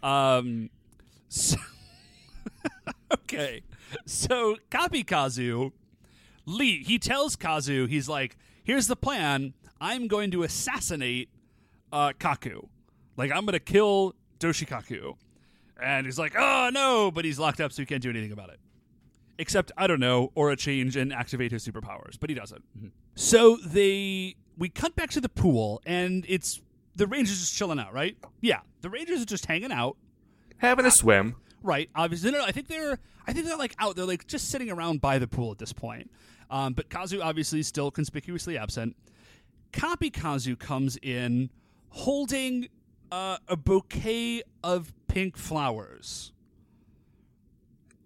[0.01, 0.72] Um,
[1.30, 1.58] so,
[3.14, 3.62] okay,
[4.08, 5.72] so Kapi Kazu,
[6.47, 9.53] Lee, he tells Kazu, he's like, here's the plan.
[9.80, 11.30] I'm going to assassinate
[11.93, 12.68] uh, Kaku.
[13.16, 15.15] Like, I'm going to kill Doshikaku.
[15.81, 18.49] And he's like, oh no, but he's locked up, so he can't do anything about
[18.49, 18.59] it.
[19.39, 22.63] Except, I don't know, or a change and activate his superpowers, but he doesn't.
[22.75, 22.88] Mm-hmm.
[23.13, 26.59] So they, we cut back to the pool, and it's
[26.95, 28.17] the Rangers just chilling out, right?
[28.41, 29.95] Yeah, the Rangers are just hanging out,
[30.57, 31.35] Having a uh, swim.
[31.61, 31.88] right?
[31.95, 33.95] Obviously, no, no, I think they're, I think they're like out.
[33.95, 36.09] They're like just sitting around by the pool at this point.
[36.49, 38.95] Um, but Kazu obviously is still conspicuously absent.
[39.71, 41.51] Kapi Kazu comes in
[41.89, 42.69] holding
[43.12, 46.32] uh, a bouquet of pink flowers.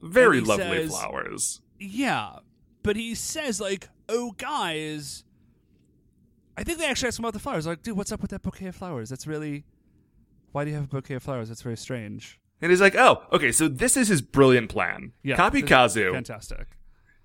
[0.02, 1.62] Very lovely says- flowers.
[1.80, 2.38] Yeah,
[2.84, 5.24] but he says like, "Oh, guys."
[6.58, 7.66] I think they actually ask him about the flowers.
[7.66, 9.10] Like, dude, what's up with that bouquet of flowers?
[9.10, 9.64] That's really.
[10.52, 11.47] Why do you have a bouquet of flowers?
[11.47, 12.39] That's very strange.
[12.62, 15.14] And he's like, oh, okay, so this is his brilliant plan.
[15.24, 16.68] Yeah, is Kazu, fantastic.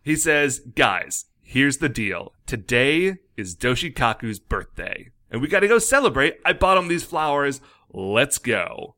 [0.03, 2.33] he says, guys, here's the deal.
[2.47, 5.11] Today is Doshikaku's birthday.
[5.31, 6.39] And we gotta go celebrate.
[6.45, 7.61] I bought him these flowers.
[7.93, 8.97] Let's go.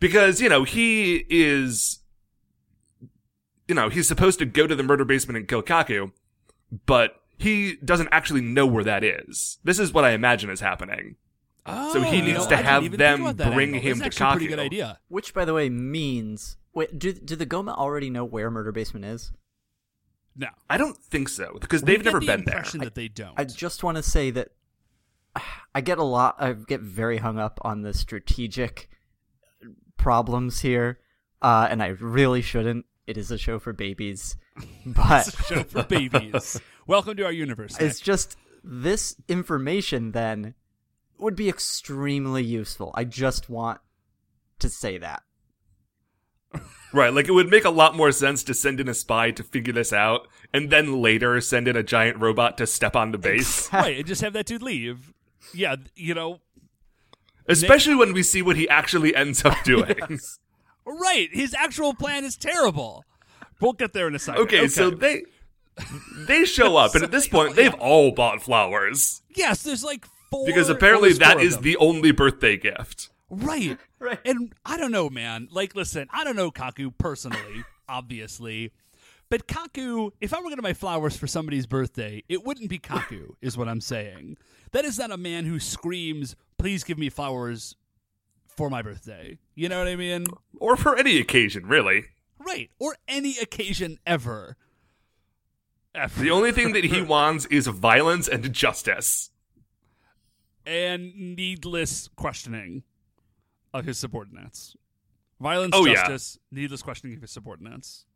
[0.00, 2.00] Because, you know, he is,
[3.68, 6.12] you know, he's supposed to go to the murder basement and kill Kaku,
[6.86, 9.58] but he doesn't actually know where that is.
[9.64, 11.16] This is what I imagine is happening.
[11.66, 13.80] So he Oh, you needs know, to I have even them that bring angle.
[13.80, 14.98] him That's to actually a pretty good idea.
[15.08, 16.58] Which, by the way, means.
[16.74, 19.32] Wait, do do the Goma already know where Murder Basement is?
[20.36, 22.56] No, I don't think so, because We they've get never the been there.
[22.56, 23.32] impression that they don't.
[23.38, 24.48] I just want to say that
[25.74, 26.36] I get a lot.
[26.38, 28.88] I get very hung up on the strategic
[29.96, 30.98] problems here,
[31.42, 32.86] uh, and I really shouldn't.
[33.06, 34.36] It is a show for babies,
[34.86, 36.60] but It's a show for babies.
[36.86, 37.76] Welcome to our universe.
[37.80, 40.54] it's just this information then
[41.18, 42.92] would be extremely useful.
[42.94, 43.80] I just want
[44.60, 45.22] to say that.
[46.92, 49.42] Right, like it would make a lot more sense to send in a spy to
[49.42, 53.18] figure this out, and then later send in a giant robot to step on the
[53.18, 53.68] base.
[53.72, 55.12] right, and just have that dude leave.
[55.52, 56.40] Yeah, you know,
[57.46, 60.18] Especially when we see what he actually ends up doing.
[60.86, 61.28] right.
[61.32, 63.04] His actual plan is terrible.
[63.60, 64.42] We'll get there in a second.
[64.42, 65.24] okay, so they
[66.26, 70.46] they show up, and at this point, they've all bought flowers yes, there's like four
[70.46, 73.10] because apparently that is the only birthday gift.
[73.30, 73.78] Right.
[74.00, 74.20] Right.
[74.26, 75.48] And I don't know, man.
[75.50, 78.70] Like, listen, I don't know Kaku personally, obviously.
[79.30, 82.78] But Kaku, if I were going to buy flowers for somebody's birthday, it wouldn't be
[82.78, 84.36] Kaku, is what I'm saying.
[84.74, 87.76] That is not a man who screams, please give me flowers
[88.48, 89.38] for my birthday.
[89.54, 90.26] You know what I mean?
[90.58, 92.06] Or for any occasion, really.
[92.40, 92.70] Right.
[92.80, 94.56] Or any occasion ever.
[95.94, 96.20] Ever.
[96.20, 99.30] The only thing that he wants is violence and justice.
[100.66, 102.82] and needless questioning
[103.72, 104.74] of his subordinates.
[105.40, 105.94] Violence, Oh, yeah.
[106.08, 108.06] justice, needless questioning of his subordinates.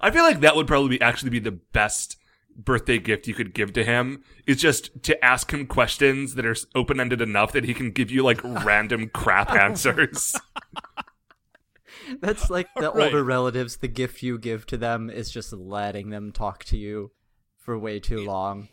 [0.00, 2.16] I feel like that would probably be actually be the best
[2.58, 6.56] birthday gift you could give to him is just to ask him questions that are
[6.74, 10.34] open ended enough that he can give you like random crap answers.
[12.20, 13.06] That's like the Right.
[13.06, 13.76] older relatives.
[13.76, 17.12] The gift you give to them is just letting them talk to you
[17.56, 18.68] for way too long,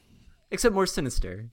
[0.52, 1.50] except more sinister.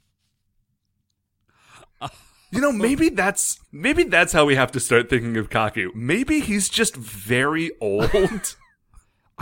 [2.51, 5.95] You know, maybe that's maybe that's how we have to start thinking of Kaku.
[5.95, 8.57] Maybe he's just very old.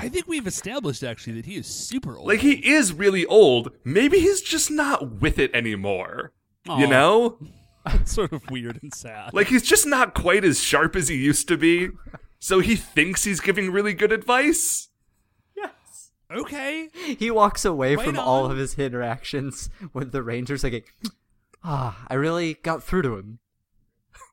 [0.01, 2.27] I think we've established actually that he is super old.
[2.29, 3.71] like he is really old.
[3.85, 6.33] Maybe he's just not with it anymore.
[6.69, 6.79] Aw.
[6.79, 7.39] You know?
[7.87, 9.33] It's sort of weird and sad.
[9.33, 11.89] Like he's just not quite as sharp as he used to be.
[12.39, 14.89] So he thinks he's giving really good advice.
[15.57, 16.11] Yes.
[16.31, 20.93] Okay, He walks away Right from all of his interactions with the Rangers like,
[21.65, 23.39] ah, I really got through to him.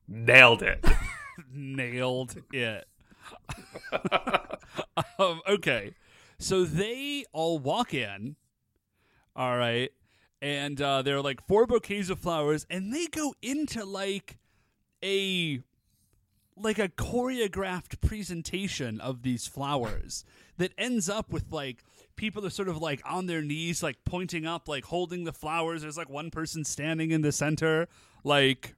[0.10, 0.86] Nailed it.
[1.52, 2.86] nailed it.
[5.20, 5.94] um, okay,
[6.40, 8.36] so they all walk in.
[9.36, 9.92] All right.
[10.42, 14.38] And uh, there are like four bouquets of flowers, and they go into like
[15.04, 15.62] a
[16.56, 20.26] like a choreographed presentation of these flowers
[20.58, 21.84] that ends up with like
[22.16, 25.82] people are sort of like on their knees like pointing up like holding the flowers.
[25.82, 27.88] There's like one person standing in the center
[28.24, 28.76] like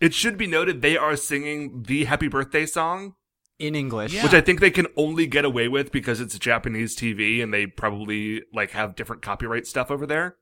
[0.00, 3.14] It should be noted they are singing the happy birthday song,
[3.58, 4.12] In English.
[4.12, 4.24] Yeah.
[4.24, 7.66] which I think they can only get away with because it's Japanese TV and they
[7.66, 10.36] probably like have different copyright stuff over there.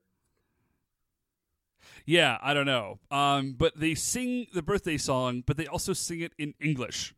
[2.05, 6.19] yeah i don't know um but they sing the birthday song but they also sing
[6.19, 7.13] it in english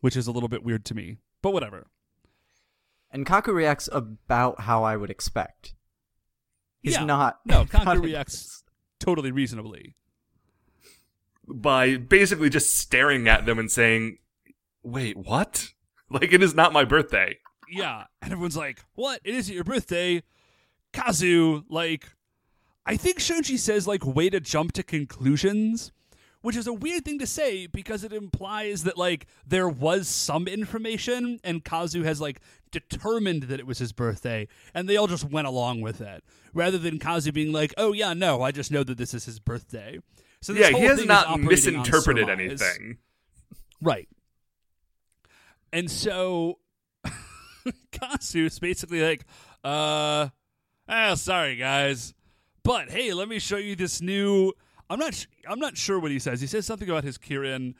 [0.00, 1.86] which is a little bit weird to me but whatever
[3.12, 5.74] And Kaku reacts about how I would expect.
[6.82, 7.04] He's Yeah.
[7.04, 7.38] not.
[7.46, 8.64] no not reacts
[8.98, 9.94] totally reasonably
[11.46, 14.18] by basically just staring at them and saying,
[14.84, 15.70] "Wait, what?
[16.10, 19.20] Like it is not my birthday." Yeah, and everyone's like, "What?
[19.24, 20.22] It isn't your birthday."
[20.92, 22.06] Kazu, like,
[22.86, 25.92] I think Shoji says like, "Way to jump to conclusions,"
[26.42, 30.46] which is a weird thing to say because it implies that like there was some
[30.46, 35.24] information and Kazu has like determined that it was his birthday, and they all just
[35.24, 36.22] went along with it,
[36.52, 39.40] rather than Kazu being like, "Oh yeah, no, I just know that this is his
[39.40, 39.98] birthday."
[40.42, 42.98] So this yeah, he has thing not misinterpreted anything.
[43.80, 44.08] Right.
[45.74, 46.60] And so
[47.92, 49.24] Kazu is basically like,
[49.64, 50.28] uh,
[50.88, 52.14] ah, sorry guys,
[52.62, 54.52] but hey, let me show you this new.
[54.88, 55.14] I'm not.
[55.14, 56.40] Sh- I'm not sure what he says.
[56.40, 57.74] He says something about his Kirin.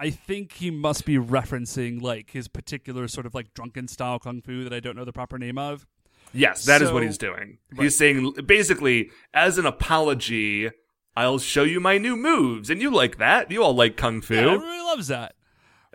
[0.00, 4.42] I think he must be referencing like his particular sort of like drunken style kung
[4.42, 5.86] fu that I don't know the proper name of.
[6.32, 7.58] Yes, that is what he's doing.
[7.70, 7.84] Right.
[7.84, 10.68] He's saying basically, as an apology,
[11.16, 13.52] I'll show you my new moves, and you like that.
[13.52, 15.36] You all like kung fu, Yeah, everybody loves that.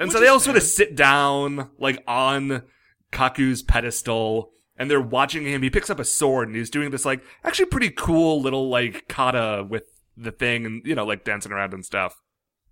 [0.02, 2.64] And which so they all sort of sit down like on
[3.12, 5.62] Kaku's pedestal, and they're watching him.
[5.64, 9.08] He picks up a sword, and he's doing this like actually pretty cool little like
[9.08, 9.84] kata with
[10.18, 12.22] the thing, and you know like dancing around and stuff.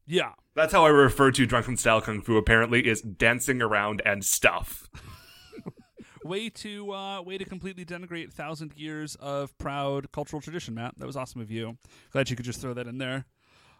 [0.05, 0.31] Yeah.
[0.55, 2.35] That's how I refer to drunken style kung fu.
[2.35, 4.89] Apparently, is dancing around and stuff.
[6.23, 10.95] Way to uh, way to completely denigrate thousand years of proud cultural tradition, Matt.
[10.97, 11.77] That was awesome of you.
[12.11, 13.25] Glad you could just throw that in there.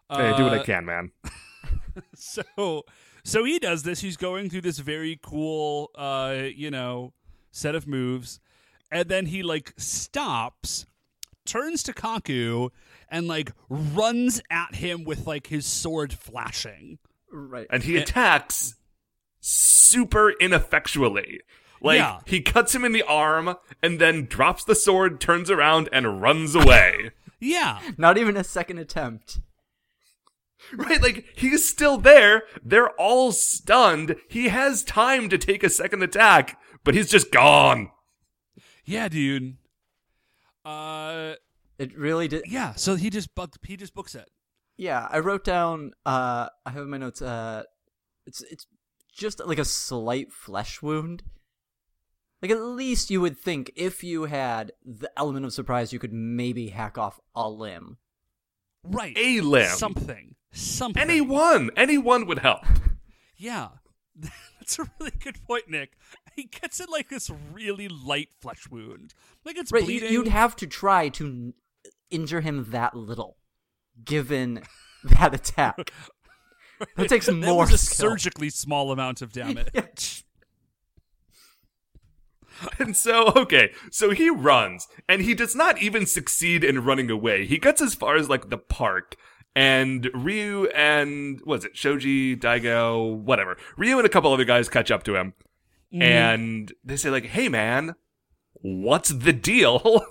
[0.10, 1.12] hey, do what I Uh, can, man.
[2.16, 2.86] So
[3.24, 4.02] so he does this.
[4.02, 7.14] He's going through this very cool uh, you know,
[7.52, 8.40] set of moves,
[8.92, 10.86] and then he like stops,
[11.46, 12.70] turns to Kaku,
[13.10, 17.00] and like runs at him with like his sword flashing.
[17.32, 17.68] Right.
[17.70, 18.74] and he attacks
[19.40, 21.42] super ineffectually.
[21.82, 22.20] Like Yeah.
[22.26, 26.56] he cuts him in the arm and then drops the sword, turns around and runs
[26.56, 27.12] away.
[27.40, 27.80] Yeah.
[27.98, 29.40] Not even a second attempt.
[30.78, 31.02] right?
[31.02, 32.44] Like he's still there.
[32.64, 34.16] They're all stunned.
[34.30, 37.92] He has time to take a second attack, but he's just gone.
[38.86, 39.58] Yeah, dude.
[40.66, 41.34] Uh
[41.78, 42.44] It really did.
[42.48, 44.30] yeah, so he just bugged he just books it.
[44.78, 45.92] Yeah, I wrote down.
[46.06, 47.22] Uh, I have in my notes.
[47.22, 47.64] Uh,
[48.26, 48.66] it's it's
[49.14, 51.24] just like a slight flesh wound.
[52.42, 56.14] Like at least you would think if you had the element of surprise, you could
[56.14, 57.98] maybe hack off a limb.
[58.84, 59.18] Right.
[59.18, 59.68] A limb.
[59.70, 60.36] Something.
[60.52, 61.02] Something.
[61.02, 62.62] Anyone, anyone would help.
[63.42, 63.70] Yeah.
[64.60, 65.94] That's a really good point, Nick.
[66.36, 69.14] He gets it like this really light flesh wound.
[69.46, 70.12] Like it's Right, bleeding.
[70.12, 71.54] you'd have to try to
[72.12, 73.38] injure him that little,
[74.04, 74.62] given
[75.06, 75.94] that attack.
[76.98, 78.10] That takes that more was a skill.
[78.10, 80.19] surgically small amount of damage.
[82.80, 87.46] And so, okay, so he runs, and he does not even succeed in running away.
[87.46, 89.16] He gets as far as like the park,
[89.56, 93.58] and Ryu and was it, Shoji, Daigo, whatever.
[93.78, 95.34] Ryu and a couple other guys catch up to him,
[95.94, 96.02] mm-hmm.
[96.02, 97.96] and they say like, "Hey, man,
[98.54, 100.06] what's the deal?"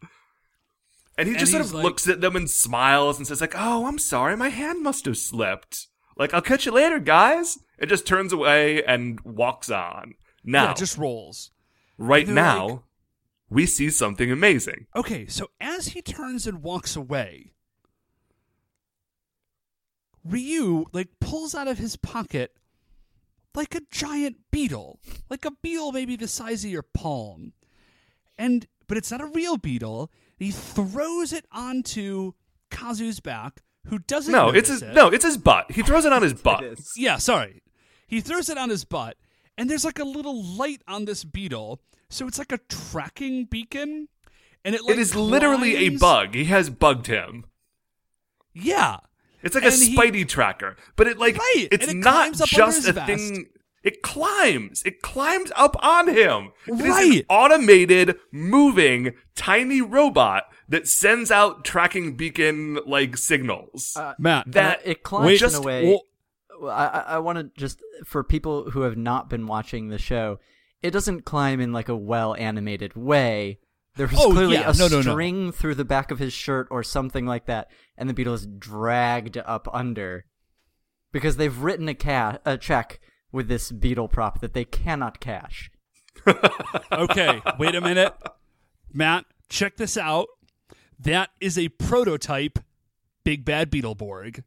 [1.18, 3.54] and he And just sort of like- looks at them and smiles and says like,
[3.56, 5.88] "Oh, I'm sorry, my hand must have slipped.
[6.16, 10.14] Like, I'll catch you later, guys." It just turns away and walks on.
[10.44, 11.50] Now, Yeah, it just rolls.
[11.98, 12.78] Right now, like-
[13.50, 14.86] we see something amazing.
[14.94, 17.52] Okay, so as he turns and walks away,
[20.24, 22.56] Ryu like pulls out of his pocket
[23.54, 27.52] like a giant beetle, like a beetle maybe the size of your palm,
[28.38, 30.10] and but it's not a real beetle.
[30.36, 32.32] He throws it onto
[32.70, 34.32] Kazu's back, who doesn't.
[34.32, 34.94] No, it's his it.
[34.94, 35.70] no, it's his butt.
[35.72, 36.64] He throws it on his butt.
[36.96, 37.62] Yeah, sorry.
[38.06, 39.16] He throws it on his butt,
[39.58, 44.08] and there's like a little light on this beetle, so it's like a tracking beacon,
[44.64, 46.34] and it like it is literally a bug.
[46.34, 47.44] He has bugged him.
[48.52, 48.98] Yeah,
[49.42, 52.40] It's like And a he- Spidey tracker, but it like Right, it's it not climbs
[52.40, 53.06] up under just a vest.
[53.06, 53.46] thing.
[53.82, 54.82] It climbs.
[54.86, 56.52] It climbs up on him.
[56.66, 57.26] It is an Right.
[57.28, 63.94] automated, moving, tiny robot that sends out tracking beacon like signals.
[63.94, 65.82] Uh, Matt, that it climbs wait, in a way.
[65.84, 66.02] well- Well,
[66.68, 70.38] I, I, want to just for people who have not been watching the show,
[70.82, 73.58] it doesn't climb in like a well animated way.
[73.96, 74.70] There was Oh, clearly yeah.
[74.70, 75.12] a No, no, no.
[75.12, 78.46] string through the back of his shirt or something like that, and the beetle is
[78.46, 80.24] dragged up under
[81.12, 83.00] because they've written a ca- a check
[83.30, 85.70] with this beetle prop that they cannot cash.
[86.92, 88.14] okay, wait a minute.
[88.92, 90.26] Matt, check this out.
[90.98, 92.58] That is a prototype
[93.24, 94.44] Big Bad Beetleborg.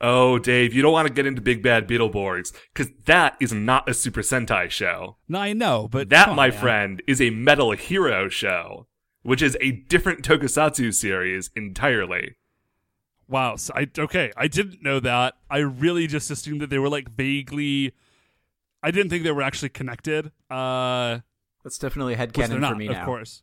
[0.00, 3.88] Oh, Dave, you don't want to get into Big Bad Beetleborgs because that is not
[3.88, 5.16] a Super Sentai show.
[5.28, 6.60] No, I know, but That, come on, my man.
[6.60, 8.86] friend, is a Metal Hero show,
[9.22, 12.36] which is a different tokusatsu series entirely.
[13.28, 13.56] Wow.
[13.56, 14.30] So I okay.
[14.36, 15.34] I didn't know that.
[15.50, 17.92] I really just assumed that they were like vaguely.
[18.82, 20.30] I didn't think they were actually connected.
[20.48, 21.18] Uh,
[21.64, 23.04] That's definitely which headcanon they're not, for me of now.
[23.04, 23.42] course.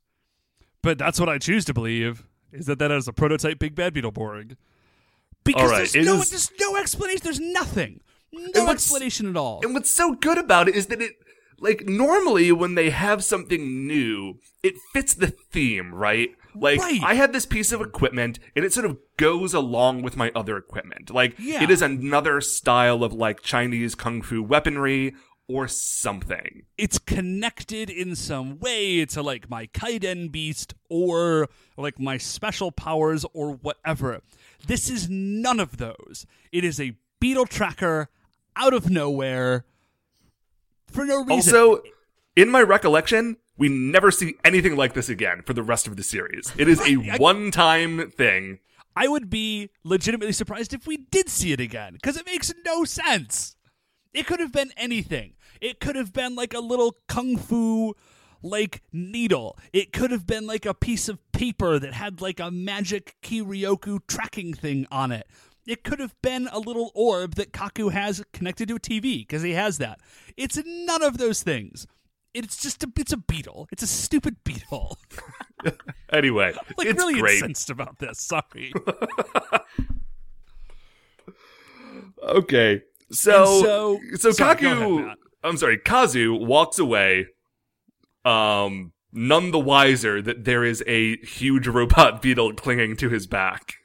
[0.82, 2.24] But that's what I choose to believe
[2.54, 4.56] is that that is a prototype Big Bad Beetleborg.
[5.44, 7.22] Because right, there's no, is- there's no explanation.
[7.24, 8.00] There's nothing.
[8.32, 9.60] No explanation at all.
[9.64, 11.14] And what's so good about it is that it,
[11.60, 16.30] like, normally when they have something new, it fits the theme, right?
[16.56, 17.02] Like, Right.
[17.04, 20.58] I have this piece of equipment, and it sort of goes along with my other
[20.58, 21.12] equipment.
[21.12, 21.62] Like, Yeah.
[21.64, 25.14] it is another style of, like, Chinese kung fu weaponry
[25.48, 26.64] or something.
[26.78, 33.26] it's connected in some way to like my Kaiden beast or like my special powers
[33.34, 34.22] or whatever.
[34.68, 36.26] This is none of those.
[36.52, 38.10] It is a beetle tracker
[38.56, 39.66] out of nowhere
[40.88, 41.32] for no reason.
[41.32, 41.82] Also,
[42.36, 46.04] in my recollection, we never see anything like this again for the rest of the
[46.04, 46.52] series.
[46.58, 48.60] It is a one-time thing.
[48.96, 52.84] I would be legitimately surprised if we did see it again because it makes no
[52.86, 53.56] sense.
[54.14, 55.34] It could have been anything.
[55.60, 57.96] It could have been like a little kung fu
[58.44, 59.58] like needle.
[59.72, 64.00] It could have been like a piece of paper that had like a magic Kiryoku
[64.08, 65.28] tracking thing on it.
[65.66, 69.42] It could have been a little orb that Kaku has connected to a TV because
[69.44, 70.00] he has that.
[70.36, 71.88] It's none of those things.
[72.34, 73.68] It's just a it's a beetle.
[73.72, 74.98] It's a stupid beetle.
[76.12, 77.36] Anyway, like it's really great.
[77.36, 78.20] incensed about this.
[78.20, 78.74] Sorry.
[82.22, 82.82] Okay.
[83.12, 87.28] So so- so, sorry, Kaku ahead, I'm sorry, Kazu walks away
[88.26, 93.76] um none the wiser that there is a huge robot beetle clinging to his back.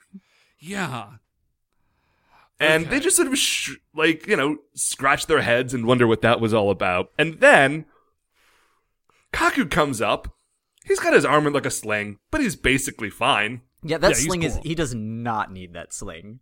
[0.59, 1.09] Yeah.
[2.61, 2.91] And Okay.
[2.97, 6.41] they just sort of sh- like, you know, scratch their heads and wonder what that
[6.41, 7.11] was all about.
[7.19, 7.85] And then
[9.33, 10.35] Kaku comes up.
[10.85, 13.61] He's got his arm in like a sling, but he's basically fine.
[13.83, 16.41] Yeah, that Yeah, he's sling is, he does not need that sling.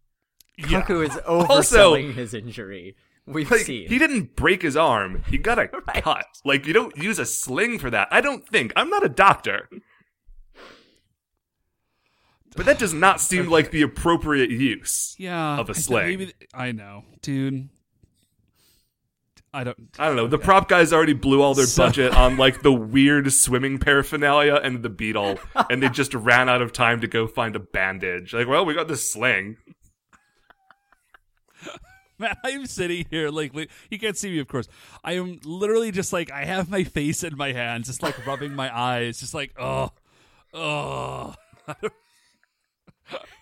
[0.56, 0.82] Yeah.
[0.82, 1.48] Kaku is Also-
[1.94, 2.96] overselling his injury.
[3.26, 3.88] We've Like seen.
[3.88, 5.24] he didn't break his arm.
[5.28, 6.02] He got a Right.
[6.02, 6.26] cut.
[6.44, 8.06] Like you don't use a sling for that.
[8.10, 8.72] I don't think.
[8.76, 9.68] I'm not a doctor.
[12.56, 15.14] But that does not seem like the appropriate use.
[15.18, 15.58] Yeah.
[15.58, 16.06] of a th- sling.
[16.06, 17.68] Maybe th- I know, dude.
[19.52, 19.76] I don't.
[19.98, 20.26] I don't know.
[20.26, 24.54] The prop guys already blew all their So- budget on like the weird swimming paraphernalia
[24.62, 25.38] and the beetle,
[25.70, 28.32] and they just ran out of time to go find a bandage.
[28.32, 29.56] Like, well, we got this sling.
[32.18, 33.52] Man, I'm sitting here like
[33.90, 34.68] you can't see me, of course.
[35.04, 38.54] I am literally just like I have my face in my hands, just like rubbing
[38.54, 39.90] my eyes, just like oh,
[40.54, 41.34] oh.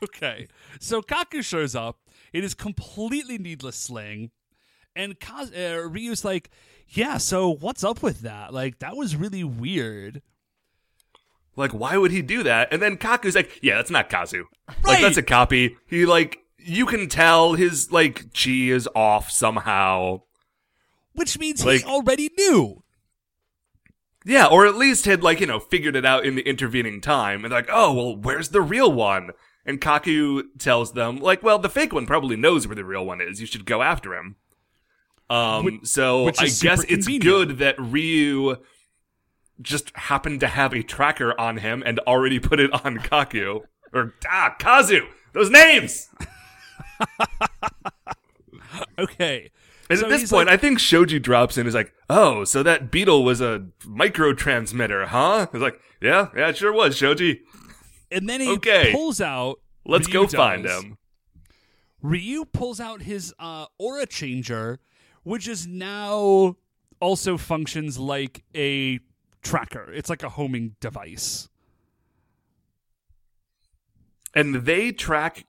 [0.03, 0.49] okay,
[0.81, 1.99] so Kaku shows up.
[2.33, 4.31] It is completely needless sling,
[4.97, 6.51] and Kaz- uh, Ryu's like,
[6.89, 8.53] "Yeah, so what's up with that?
[8.53, 10.23] Like that was really weird."
[11.57, 12.73] Like, why would he do that?
[12.73, 14.47] And then Kaku's like, yeah, that's not Kazu.
[14.67, 15.03] Like, Right.
[15.03, 15.77] that's a copy.
[15.87, 20.23] He like, you can tell his like chi is off somehow.
[21.13, 22.83] Which means Like- he already knew.
[24.27, 27.45] Yeah, or at least had like, you know, figured it out in the intervening time
[27.45, 29.31] and like, oh, well, where's the real one?
[29.67, 33.21] And Kaku tells them, like, well, the fake one probably knows where the real one
[33.21, 33.41] is.
[33.41, 34.37] You should go after him.
[35.31, 37.23] Um, Which- so which I guess it's convenient.
[37.25, 38.57] good that Ryu
[39.63, 43.61] just happened to have a tracker on him and already put it on Kaku.
[43.93, 45.07] Or, ah, Kazu!
[45.33, 46.09] Those names!
[48.99, 49.51] Okay.
[49.91, 52.63] And So at this point, like- I think Shoji drops in is like, oh, so
[52.63, 55.47] that beetle was a microtransmitter, huh?
[55.53, 57.43] It's like, yeah, yeah, it sure was, Shoji.
[58.11, 58.91] and then he Okay.
[58.93, 59.61] pulls out.
[59.87, 60.99] Let's Ryu go find him.
[62.03, 64.81] Ryu pulls out his uh, aura changer,
[65.23, 66.57] which is now
[67.01, 69.01] also functions like a
[69.43, 69.93] tracker.
[69.93, 71.49] It's like a homing device.
[74.35, 75.47] And they track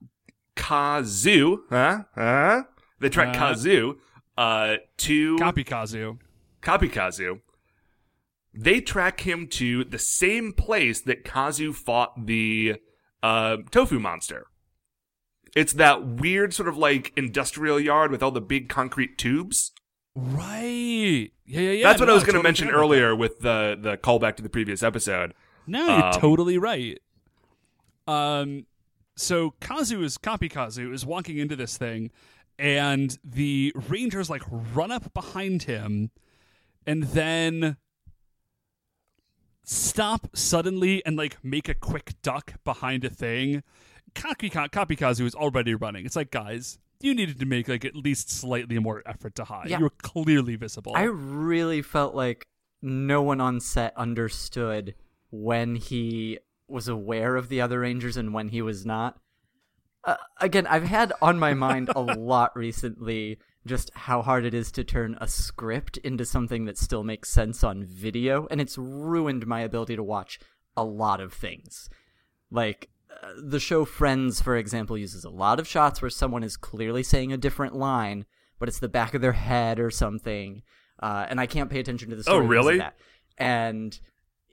[0.55, 2.03] Kazu, huh?
[2.15, 2.63] Huh?
[2.99, 3.39] They track Uh.
[3.39, 3.95] Kazu
[4.37, 6.17] uh, to Copy Kazu.
[6.61, 7.41] Kapikazu.
[8.53, 12.75] They track him to the same place that Kazu fought the
[13.21, 14.47] uh, tofu monster.
[15.55, 19.71] It's that weird sort of like industrial yard with all the big concrete tubes.
[20.15, 21.31] Right.
[21.45, 21.87] Yeah, yeah, yeah.
[21.87, 24.43] That's what No, I was going to totally mention earlier with the the callback to
[24.43, 25.33] the previous episode.
[25.67, 26.99] No, you're Um, totally right.
[28.07, 28.65] Um,
[29.15, 32.11] so Kazu is Copy Kazu is walking into this thing,
[32.59, 36.11] and the Rangers like run up behind him,
[36.85, 37.77] and then
[39.63, 43.63] stop suddenly and like make a quick duck behind a thing.
[44.13, 46.05] Copy Copy Kazu is already running.
[46.05, 46.77] It's like guys.
[47.01, 49.69] You needed to make like at least slightly more effort to hide.
[49.69, 49.79] Yeah.
[49.79, 50.93] You were clearly visible.
[50.95, 52.47] I really felt like
[52.81, 54.95] no one on set understood
[55.29, 59.19] when he was aware of the other Rangers and when he was not.
[60.03, 64.71] Uh, again, I've had on my mind a lot recently just how hard it is
[64.73, 69.47] to turn a script into something that still makes sense on video, and it's ruined
[69.47, 70.39] my ability to watch
[70.77, 71.89] a lot of things.
[72.51, 76.57] Like, uh, the show Friends, for example, uses a lot of shots where someone is
[76.57, 78.25] clearly saying a different line,
[78.59, 80.61] but it's the back of their head or something,
[81.01, 82.47] uh, and I can't pay attention to the story.
[82.47, 82.77] because of really?
[82.77, 82.97] that.
[83.37, 83.99] And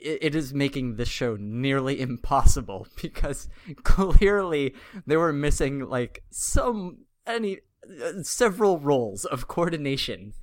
[0.05, 3.49] it, it is making this show nearly impossible because
[3.83, 4.75] clearly
[5.07, 7.59] they were missing like some any
[8.03, 10.35] uh, several roles of coordination.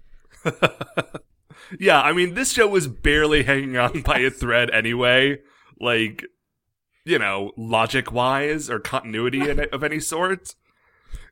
[1.77, 5.39] Yeah, I mean, this show was barely hanging on by a thread anyway.
[5.79, 6.23] Like,
[7.05, 10.55] you know, logic wise or continuity in- of any sort.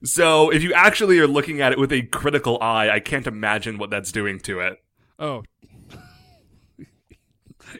[0.03, 3.77] So, if you actually are looking at it with a critical eye, I can't imagine
[3.77, 4.77] what that's doing to it.
[5.17, 5.43] Oh.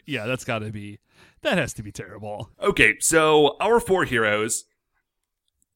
[0.06, 0.98] Yeah, that's got to be.
[1.42, 2.50] That has to be terrible.
[2.60, 4.64] Okay, so our four heroes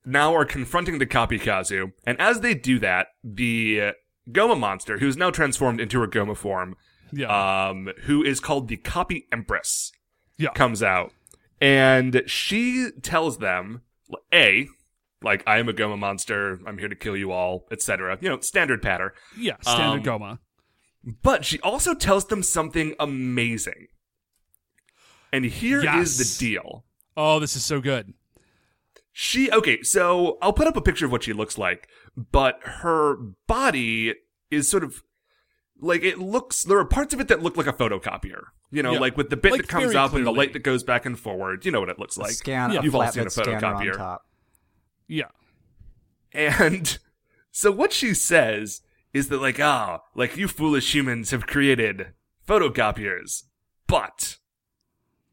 [0.05, 3.93] now are confronting the Kapikazu, and as they do that, the
[4.31, 6.77] Goma monster, who's now transformed into her Goma form,
[7.13, 7.69] Yeah.
[7.69, 9.93] um, who is called the Copy Empress,
[10.39, 10.51] yeah.
[10.51, 11.13] comes out,
[11.61, 13.83] and she tells them,
[14.33, 14.67] a,
[15.23, 18.19] like I am a Goma monster, I'm here to kill you all, etc.
[18.21, 19.15] You know, standard patter.
[19.39, 19.55] yeah.
[19.61, 20.39] Standard um, Goma.
[21.23, 23.87] But she also tells them something amazing.
[25.33, 26.19] And here is Yes.
[26.39, 26.85] the deal.
[27.17, 28.13] Oh, this is so good.
[29.13, 33.17] She okay, so I'll put up a picture of what she looks like, but her
[33.47, 34.15] body
[34.51, 35.03] is sort of
[35.81, 38.45] like it looks there are parts of it that look like a photocopier.
[38.71, 39.01] You know, Yeah.
[39.01, 41.05] like with the bit Like, that comes very up and the light that goes back
[41.05, 41.67] and forward.
[41.67, 42.31] You know what it looks like.
[42.33, 42.83] Scan Yeah.
[42.83, 43.97] You've all seen a flatbed scanner on photocopier.
[43.97, 44.27] top.
[45.09, 45.29] Yeah.
[46.33, 46.99] And
[47.51, 48.81] so what she says
[49.13, 52.15] is that like, ah, like you foolish humans have created
[52.49, 53.43] photocopiers,
[53.87, 54.39] but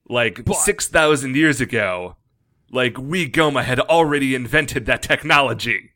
[0.09, 2.17] like But- 6,000 years ago,
[2.71, 5.91] like we Goma had already invented that technology.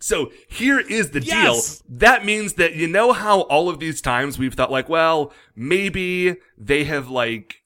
[0.00, 1.78] So here is the Yes!
[1.80, 1.98] deal.
[1.98, 6.36] That means that you know how all of these times we've thought like, well, maybe
[6.56, 7.62] they have like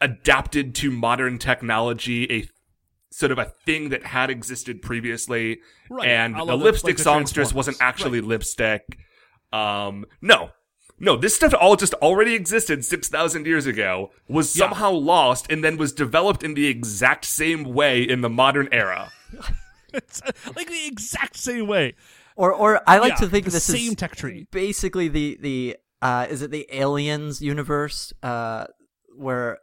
[0.00, 2.48] adapted to modern technology a
[3.10, 6.06] sort of a thing that had existed previously Right.
[6.08, 8.98] and the lipstick like the songstress wasn't actually lipstick
[9.54, 10.50] um no
[10.98, 14.66] no this stuff all just already existed 6000 years ago was Yeah.
[14.68, 19.10] somehow lost and then was developed in the exact same way in the modern era
[19.92, 21.94] It's uh, like the exact same way.
[22.36, 24.46] Or, or I like Yeah, to think the this same is tech tree.
[24.50, 28.66] basically the the uh, is it the Aliens universe uh,
[29.16, 29.58] where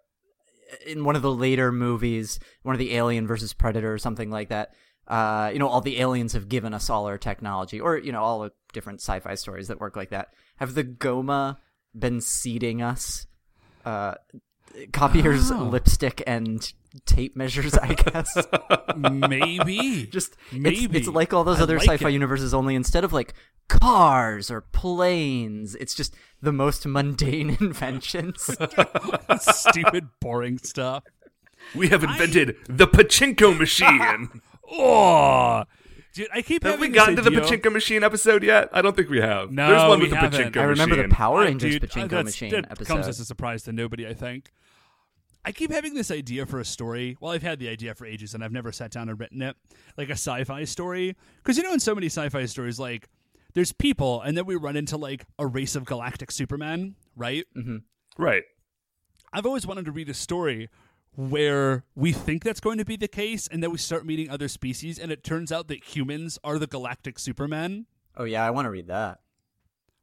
[0.88, 4.49] in one of the later movies, one of the Alien versus Predator or something like
[4.49, 4.73] that.
[5.08, 8.22] Uh, you know, all the aliens have given us all our technology, or you know,
[8.24, 10.30] all the different sci-fi stories that work like that.
[10.58, 11.58] Have the Goma
[11.97, 13.28] been seeding us
[13.86, 14.16] uh,
[14.93, 15.64] copiers, Oh.
[15.66, 16.72] lipstick, and
[17.06, 17.76] tape measures?
[17.76, 18.38] I guess.
[18.95, 20.06] Maybe.
[20.08, 20.86] Just Maybe.
[20.86, 22.14] It's, it's like all those I other like sci-fi it.
[22.14, 23.34] universes, only instead of like
[23.68, 28.41] cars or planes, it's just the most mundane inventions.
[29.39, 31.04] stupid, boring stuff.
[31.76, 34.41] we have invented the pachinko machine
[34.74, 35.63] Oh,
[36.13, 38.95] dude, I keep have we having gotten to the pachinko machine episode yet i don't
[38.95, 40.53] think we have No, there's one we with the haven't.
[40.53, 42.88] pachinko I remember machine the Power Uh, Rangers dude, uh, pachinko that's- machine that episode.
[42.93, 44.07] comes as a surprise to nobody.
[44.07, 44.51] I think.
[45.45, 47.17] I keep having this idea for a story.
[47.19, 49.57] Well, I've had the idea for ages, and I've never sat down and written it,
[49.97, 51.17] like a sci-fi story.
[51.38, 53.09] Because you know, in so many sci-fi stories, like
[53.53, 57.45] there's people, and then we run into like a race of galactic Supermen, right?
[57.57, 57.78] Mm-hmm.
[58.17, 58.43] right
[59.34, 60.69] I've always wanted to read a story
[61.16, 64.47] where we think that's going to be the case, and then we start meeting other
[64.47, 67.86] species, and it turns out that humans are the galactic Supermen.
[68.18, 69.20] oh yeah, I want to read that.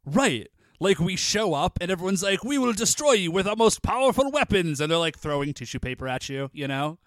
[0.04, 0.48] Right.
[0.82, 4.30] Like we show up and everyone's like, "We will destroy you with our most powerful
[4.30, 6.48] weapons," and they're like throwing tissue paper at you.
[6.54, 6.98] You know.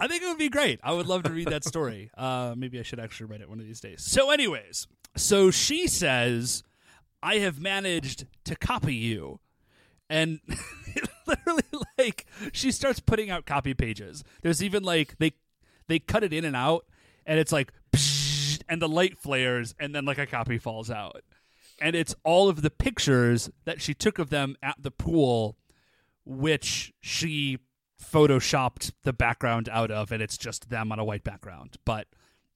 [0.00, 0.78] I think it would be great.
[0.84, 2.10] I would love to read that story.
[2.18, 4.02] Uh, maybe I should actually write it one of these days.
[4.02, 4.86] So, anyways,
[5.16, 6.62] so she says,
[7.22, 9.40] "I have managed to copy you,"
[10.08, 10.40] and
[11.28, 11.62] literally,
[11.98, 14.24] like, she starts putting out copy pages.
[14.42, 15.32] There's even like they
[15.86, 16.86] they cut it in and out,
[17.26, 17.72] and it's like,
[18.68, 21.22] and the light flares, and then like a copy falls out,
[21.80, 25.56] and it's all of the pictures that she took of them at the pool,
[26.24, 27.58] which she
[28.02, 32.06] photoshopped the background out of, and it's just them on a white background, but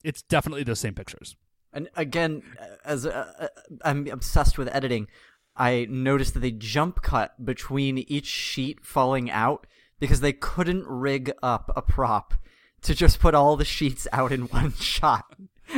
[0.04, 1.36] it's definitely those same pictures.
[1.72, 2.42] And again,
[2.84, 3.48] as uh, uh,
[3.84, 5.08] I'm obsessed with editing,
[5.56, 9.66] I noticed that they jump cut between each sheet falling out
[10.00, 12.34] because they couldn't rig up a prop
[12.82, 15.24] to just put all the sheets out in one shot.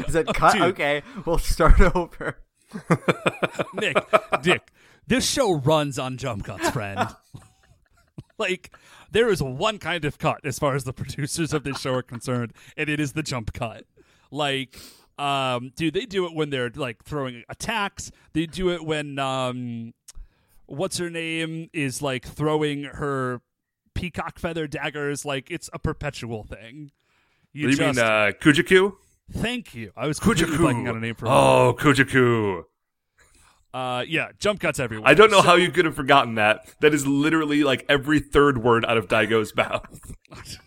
[0.09, 0.53] Is it oh, cut?
[0.55, 0.63] dude.
[0.63, 2.39] Okay, we'll start over.
[3.75, 3.97] Nick,
[4.43, 4.73] Dick,
[5.07, 7.09] this show runs on jump cuts, friend.
[8.39, 8.75] like,
[9.13, 12.03] there is one kind of cut as far as the producers of this show are
[12.03, 13.85] concerned, and it is the jump cut.
[14.31, 14.77] Like,
[15.19, 18.11] um, dude, they do it when they're like throwing attacks.
[18.33, 19.95] They do it when um,
[20.67, 23.41] what's her name is like throwing her
[23.95, 25.25] peacock feather daggers.
[25.25, 26.91] Like, it's a perpetual thing.
[27.53, 28.95] You, you just, mean uh, Kujaku?
[29.33, 29.93] thank you.
[29.97, 31.33] I was completely blanking on a name for her.
[31.33, 32.65] Oh, Kujaku.
[33.73, 35.09] Uh, yeah, jump cuts everywhere.
[35.09, 36.69] I don't know how you could have forgotten that.
[36.81, 40.15] That is literally like every third word out of Daigo's mouth.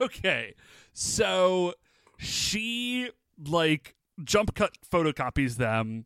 [0.00, 0.54] okay
[0.92, 1.74] so
[2.22, 3.10] she
[3.44, 6.04] like jump cut photocopies them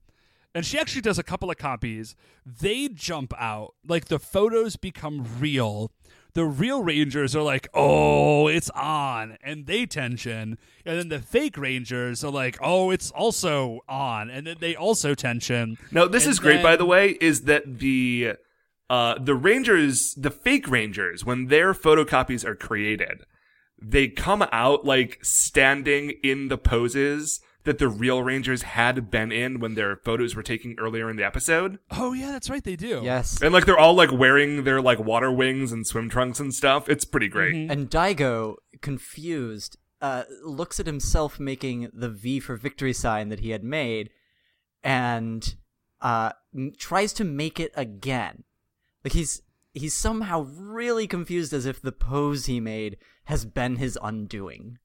[0.57, 2.17] and she actually does a couple of copies.
[2.47, 3.75] They jump out.
[3.87, 5.93] Like the photos become real.
[6.33, 9.37] The real rangers are like oh it's on.
[9.43, 10.57] And they tension.
[10.87, 14.31] And then the fake rangers are like oh it's also on.
[14.31, 15.77] And then they also tension.
[15.91, 18.37] No, this And is great, by the way, is that the
[18.89, 23.25] uh, the Rangers, the fake Rangers, when their photocopies are created,
[23.81, 29.59] they come out like standing in the poses that the real Rangers had been in
[29.59, 31.79] when their photos were taken earlier in the episode.
[31.91, 33.43] oh yeah that's right they do Yes.
[33.43, 36.89] And like they're all like wearing their like water wings and swim trunks and stuff.
[36.89, 37.55] It's pretty great.
[37.55, 37.71] Mm-hmm.
[37.73, 43.51] And Daigo, confused, uh, looks at himself making the V for victory sign that he
[43.51, 44.11] had made,
[44.85, 45.55] and
[46.01, 48.45] uh, m- tries to make it again.
[49.05, 52.97] Like he's he's somehow really confused, as if the pose he made
[53.27, 54.79] has been his undoing.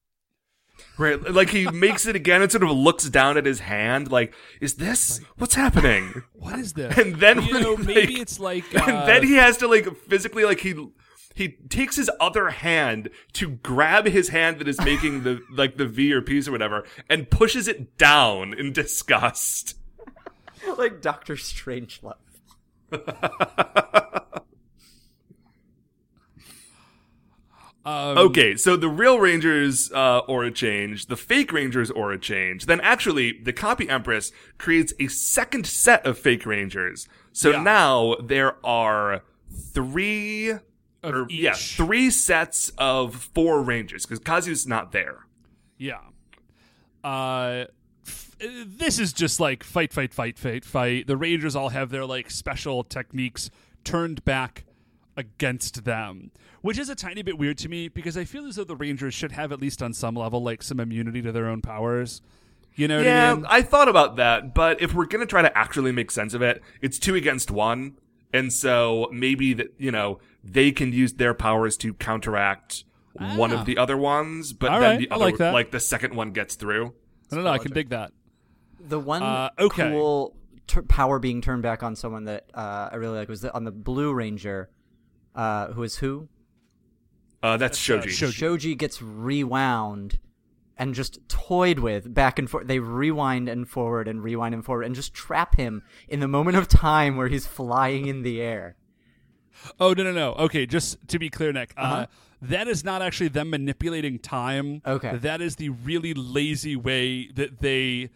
[0.98, 1.22] Right.
[1.22, 4.76] Like he makes it again and sort of looks down at his hand like, is
[4.76, 6.24] this what's happening?
[6.34, 9.24] what is this And then you know he, maybe like- it's like and uh, then
[9.24, 10.74] he has to like physically like he
[11.36, 15.86] he takes his other hand to grab his hand that is making the like the
[15.88, 19.78] V or piece or whatever and pushes it down in disgust.
[20.78, 22.16] like Doctor Strangelove.
[27.86, 32.66] Um, Okay, so the real Rangers uh, aura change, the fake Rangers aura change.
[32.68, 37.08] Then actually, the copy Empress creates a second set of fake Rangers.
[37.32, 37.64] So Yeah.
[37.64, 39.24] now there are
[39.74, 40.62] three, Of
[41.04, 45.26] or yeah, three sets of four Rangers because Kazu's not there.
[45.78, 46.00] Yeah.
[47.04, 47.66] Uh,
[48.06, 51.08] f- this is just like fight, fight, fight, fight, fight.
[51.08, 53.50] The Rangers all have their like special techniques
[53.84, 54.66] turned back
[55.18, 56.32] against them,
[56.62, 59.14] which is a tiny bit weird to me because I feel as though the Rangers
[59.14, 62.22] should have at least on some level like some immunity to their own powers.
[62.76, 63.46] You know what Yeah, I mean?
[63.50, 66.62] I thought about that, but if we're gonna try to actually make sense of it,
[66.82, 67.98] it's two against one,
[68.34, 73.60] and so maybe that you know they can use their powers to counteract one Ah.
[73.60, 75.72] of the other ones, but All then right, the other, like that.
[75.72, 76.94] the second one gets through.
[77.32, 77.52] I don't know.
[77.52, 78.14] I can dig that.
[78.80, 79.90] The one Uh, okay.
[79.92, 80.36] cool
[80.68, 83.66] tur power being turned back on someone that uh, I really like was the, on
[83.66, 84.70] the Blue Ranger,
[85.36, 86.28] uh, who is who?
[87.44, 88.10] Uh, that's Shoji.
[88.10, 88.32] Shoji.
[88.34, 90.20] Shoji gets rewound
[90.78, 92.68] and just toyed with back and forth.
[92.68, 96.58] They rewind and forward and rewind and forward and just trap him in the moment
[96.58, 98.76] of time where he's flying in the air.
[99.80, 100.34] Oh no no no.
[100.34, 101.74] Okay, just to be clear, Nick.
[101.78, 102.06] uh Uh-huh.
[102.44, 104.82] that is not actually them manipulating time.
[104.86, 105.18] Okay.
[105.18, 108.10] That is the really lazy way that they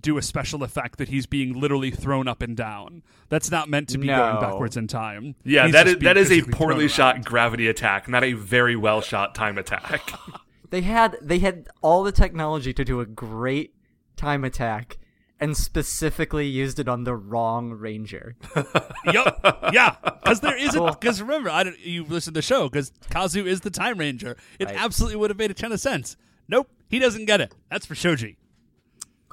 [0.00, 3.02] do a special effect that he's being literally thrown up and down.
[3.28, 4.16] That's not meant to be No.
[4.16, 5.34] going backwards in time.
[5.44, 8.32] Yeah, He's that just is that being is a poorly shot gravity attack, not a
[8.34, 10.02] very well shot time attack.
[10.70, 13.72] They had they had all the technology to do a great
[14.16, 14.98] time attack
[15.38, 18.34] and specifically used it on the wrong ranger.
[19.04, 19.38] yep.
[19.72, 19.94] Yeah.
[20.02, 20.84] Because there isn't.
[21.00, 22.68] Because remember, I don't, you listen to the show.
[22.68, 24.36] Because Kazu is the Time Ranger.
[24.58, 24.76] It Right.
[24.76, 26.16] absolutely would have made a ton of sense.
[26.48, 26.68] Nope.
[26.88, 27.54] He doesn't get it.
[27.70, 28.36] That's for Shoji.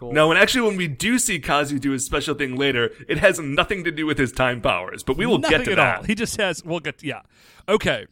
[0.04, 0.14] Cool.
[0.14, 3.39] no, and actually, when we do see Kazu do his special thing later, it has
[3.39, 5.01] nothing to do with his time powers.
[5.04, 5.97] But we will Nothing get to at that.
[5.99, 6.04] all.
[6.04, 6.64] He just has.
[6.64, 7.01] We'll get.
[7.04, 7.22] Yeah.
[7.70, 8.06] Okay.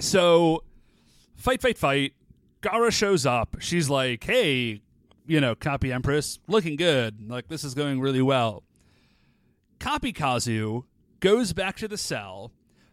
[0.00, 0.64] So,
[1.36, 2.14] fight, fight, fight.
[2.62, 3.56] Gara shows up.
[3.60, 4.80] She's like, "Hey,
[5.26, 7.28] you know, Copy Empress looking good.
[7.28, 8.62] Like this is going really well.
[9.80, 10.84] Copy Kazu
[11.20, 12.52] goes back to the cell,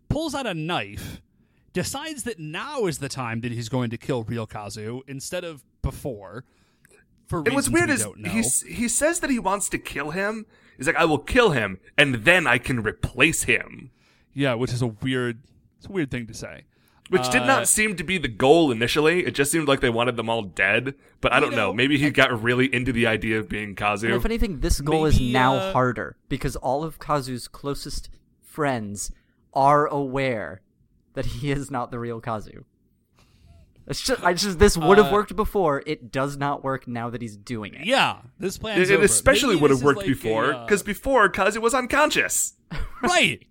[0.10, 1.22] pulls out a knife,
[1.74, 5.64] decides that now is the time that he's going to kill real Kazu instead of
[5.82, 6.44] before.
[7.30, 10.46] For And what's weird we is he he says that he wants to kill him.
[10.76, 13.92] He's like, I will kill him, and then I can replace him.
[14.34, 15.40] yeah, which is a weird,
[15.78, 16.64] it's a weird thing to say.
[17.10, 19.26] Which did Uh, not seem to be the goal initially.
[19.26, 20.94] It just seemed like they wanted them all dead.
[21.22, 21.68] But I don't know.
[21.70, 24.16] know, Maybe he got really into the idea of being And Kazu.
[24.16, 28.10] if anything, this goal is now uh, harder because all of Kazu's closest
[28.44, 29.12] friends
[29.54, 30.62] are aware
[31.14, 32.64] that he is not the real Kazu.
[33.90, 35.82] It's just, I just this would have Uh, worked before.
[35.86, 37.88] It does not work now that he's doing it.
[37.88, 38.80] Yeah, this plan.
[38.80, 42.54] It, it especially would have worked like before, because uh, because before Kazu was unconscious.
[43.02, 43.46] right.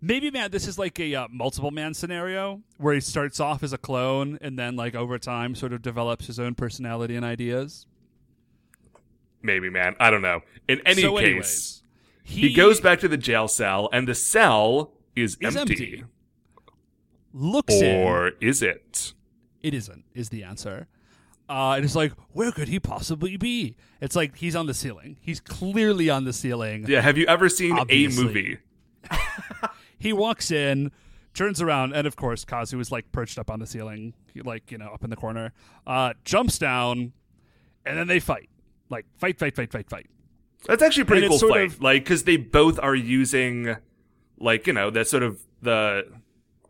[0.00, 3.72] Maybe man, this is like a uh, multiple man scenario where he starts off as
[3.72, 7.86] a clone and then like over time sort of develops his own personality and ideas.
[9.42, 9.96] Maybe, man.
[9.98, 10.42] I don't know.
[10.68, 11.82] In any so case, anyways,
[12.22, 15.74] he, goes back to the jail cell, and the cell is, is empty.
[15.74, 16.04] empty.
[17.32, 18.06] Looks in.
[18.06, 19.12] Or is it?
[19.66, 20.04] It isn't.
[20.14, 20.86] Is the answer.
[21.48, 23.76] Uh, and it's like, where could he possibly be?
[24.00, 25.16] It's like he's on the ceiling.
[25.20, 26.86] He's clearly on the ceiling.
[26.88, 27.00] Yeah.
[27.00, 28.22] Have you ever seen Obviously.
[28.22, 28.58] a movie?
[29.98, 30.92] He walks in,
[31.34, 34.12] turns around, and of course, Kazu is like perched up on the ceiling,
[34.44, 35.52] like you know, up in the corner.
[35.86, 37.12] Uh, jumps down,
[37.86, 38.50] and then they fight.
[38.90, 40.06] Like fight, fight, fight, fight, fight.
[40.66, 41.64] That's actually a pretty And cool fight.
[41.64, 43.76] of- like, because they both are using,
[44.38, 46.06] like, you know, that sort of the.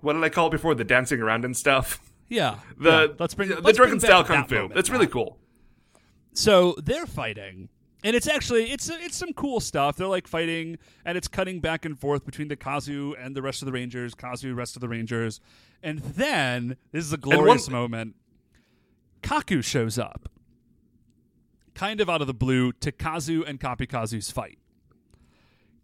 [0.00, 0.74] What did I call it before?
[0.76, 2.00] The dancing around and stuff.
[2.28, 2.58] Yeah.
[2.78, 3.06] The yeah.
[3.18, 4.54] let's bring the let's Dragon back style kung fu.
[4.56, 5.38] moment, That's really cool.
[6.32, 7.68] So they're fighting,
[8.04, 9.96] and it's actually it's it's some cool stuff.
[9.96, 13.62] They're like fighting, and it's cutting back and forth between the Kazu and the rest
[13.62, 15.40] of the Rangers, Kazu, rest of the Rangers,
[15.82, 18.16] and then this is a one- glorious moment.
[19.22, 20.28] Kaku shows up,
[21.74, 24.58] kind of out of the blue, to Kazu and Kapikazu's fight.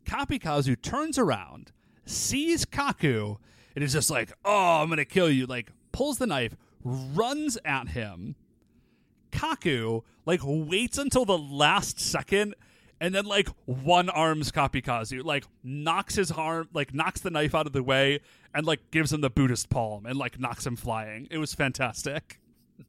[0.05, 1.73] Kapikazu turns around,
[2.05, 3.39] sees Kaku,
[3.75, 7.89] and is just like, "Oh, I'm gonna kill you!" Like pulls the knife, runs at
[7.89, 8.37] him.
[9.31, 12.55] Kaku like waits until the last second
[13.01, 17.67] and then like one arms Kapikazu, like knocks his arm, like knocks the knife out
[17.67, 18.21] of the way
[18.55, 21.27] and like gives him the Buddhist palm and like knocks him flying.
[21.31, 22.39] It was fantastic.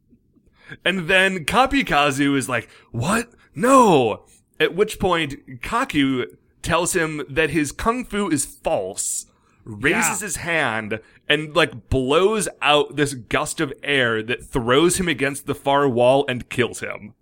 [0.85, 3.33] And then Kapikazu is like, What?
[3.53, 4.23] No!
[4.61, 9.25] At which point, Kaku tells him that his kung fu is false,
[9.65, 10.25] raises Yeah.
[10.25, 10.99] his hand,
[11.29, 16.25] and like blows out this gust of air that throws him against the far wall
[16.27, 17.13] and kills him.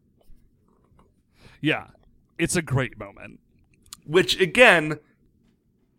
[1.62, 1.88] Yeah.
[2.38, 3.40] It's a great moment.
[4.06, 5.00] Which again,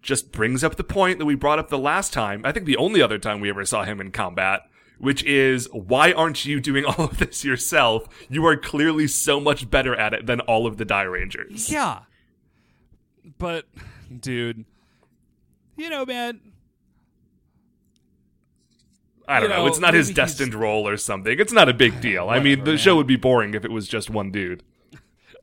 [0.03, 2.43] just brings up the point that we brought up the last time.
[2.45, 4.63] I think the only other time we ever saw him in combat,
[4.99, 8.09] which is why aren't you doing all of this yourself?
[8.29, 11.71] You are clearly so much better at it than all of the Dairangers.
[11.71, 12.01] Yeah.
[13.39, 13.67] But
[14.19, 14.65] dude,
[15.77, 16.41] you know, man,
[19.29, 19.63] I don't You know.
[19.63, 21.39] know, It's not his maybe he's- destined role or something.
[21.39, 22.29] It's not a big deal.
[22.29, 24.63] I mean, the Whatever, show would be boring if it was just one dude.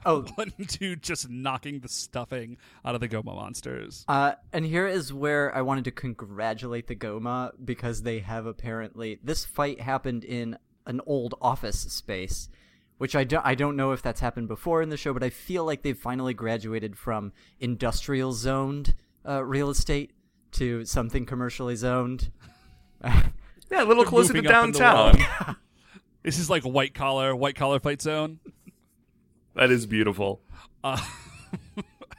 [0.05, 2.55] Oh, one dude just knocking the stuffing
[2.85, 4.05] out of the Goma monsters.
[4.07, 9.19] Uh, and here is where I wanted to congratulate the Goma because they have apparently
[9.21, 12.47] this fight happened in an old office space,
[12.97, 15.29] which I don't I don't know if that's happened before in the show, but I
[15.29, 18.93] feel like they've finally graduated from industrial zoned
[19.27, 20.13] uh, real estate
[20.53, 22.31] to something commercially zoned.
[23.71, 25.55] Yeah, a little closer to moving up in the downtown.
[26.23, 28.39] This is like white collar, white collar fight zone.
[29.55, 30.41] that is beautiful.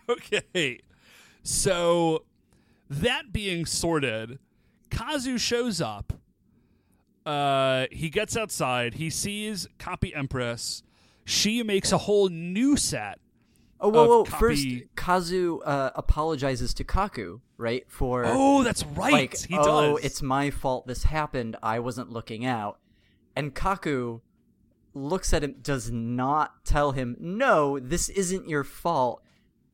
[0.09, 0.81] Okay.
[1.43, 2.25] So
[2.89, 4.39] that being sorted,
[4.91, 6.13] Kazu shows up.
[7.27, 10.83] Uh he gets outside, he sees Copy Empress.
[11.25, 13.19] She makes a whole new set.
[13.81, 14.25] Oh, whoa, whoa!
[14.25, 14.67] copy- First,
[14.97, 17.85] Kazu uh, apologizes to Kaku, right?
[17.89, 19.13] For Oh, that's right.
[19.13, 20.05] like, he oh, does.
[20.05, 21.57] it's my fault this happened.
[21.63, 22.79] I wasn't looking out.
[23.37, 24.21] And Kaku
[24.95, 29.23] looks at him, does not tell him, no, this isn't your fault.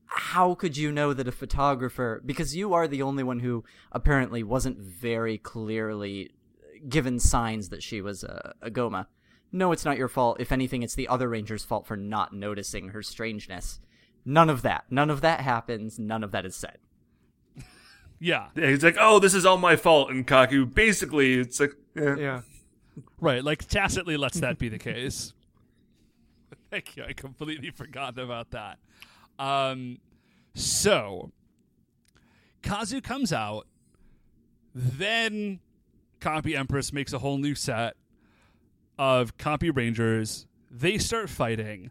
[0.07, 4.43] How could you know that a photographer, because you are the only one who apparently
[4.43, 6.31] wasn't very clearly
[6.89, 9.07] given signs that she was a, a Goma.
[9.53, 10.41] No, it's not your fault.
[10.41, 13.81] If anything, it's the other ranger's fault for not noticing her strangeness.
[14.25, 14.85] None of that.
[14.91, 15.99] None of that happens.
[15.99, 16.79] None of that is said.
[18.19, 18.49] Yeah.
[18.55, 22.17] Yeah, he's like, "Oh, this is all my fault," and Kaku basically, it's like, eh.
[22.19, 22.41] Yeah.
[23.21, 25.35] Right, like tacitly lets that be the case.
[26.71, 27.05] Thank you.
[27.05, 28.79] I completely forgot about that.
[29.39, 29.99] Um,
[30.55, 31.31] so
[32.63, 33.67] Kazu comes out,
[34.75, 35.61] then
[36.21, 37.97] Copy Empress makes a whole new set
[38.99, 40.47] of Copy Rangers.
[40.71, 41.91] They start fighting.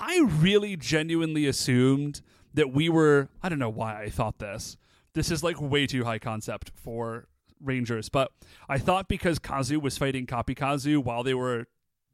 [0.00, 2.20] I really genuinely assumed
[2.54, 3.28] that we were.
[3.42, 4.76] I don't know why I thought this.
[5.16, 7.26] This is like way too high concept for
[7.58, 8.32] Rangers, but
[8.68, 11.68] I thought because Kazu was fighting Copy Kazu while they were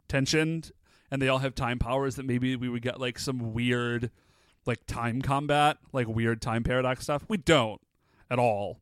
[0.09, 0.71] tensioned
[1.11, 4.13] and they all have time powers that maybe we would get like some weird
[4.67, 7.25] like time combat, like weird time paradox stuff.
[7.29, 7.81] We don't
[8.31, 8.81] at all.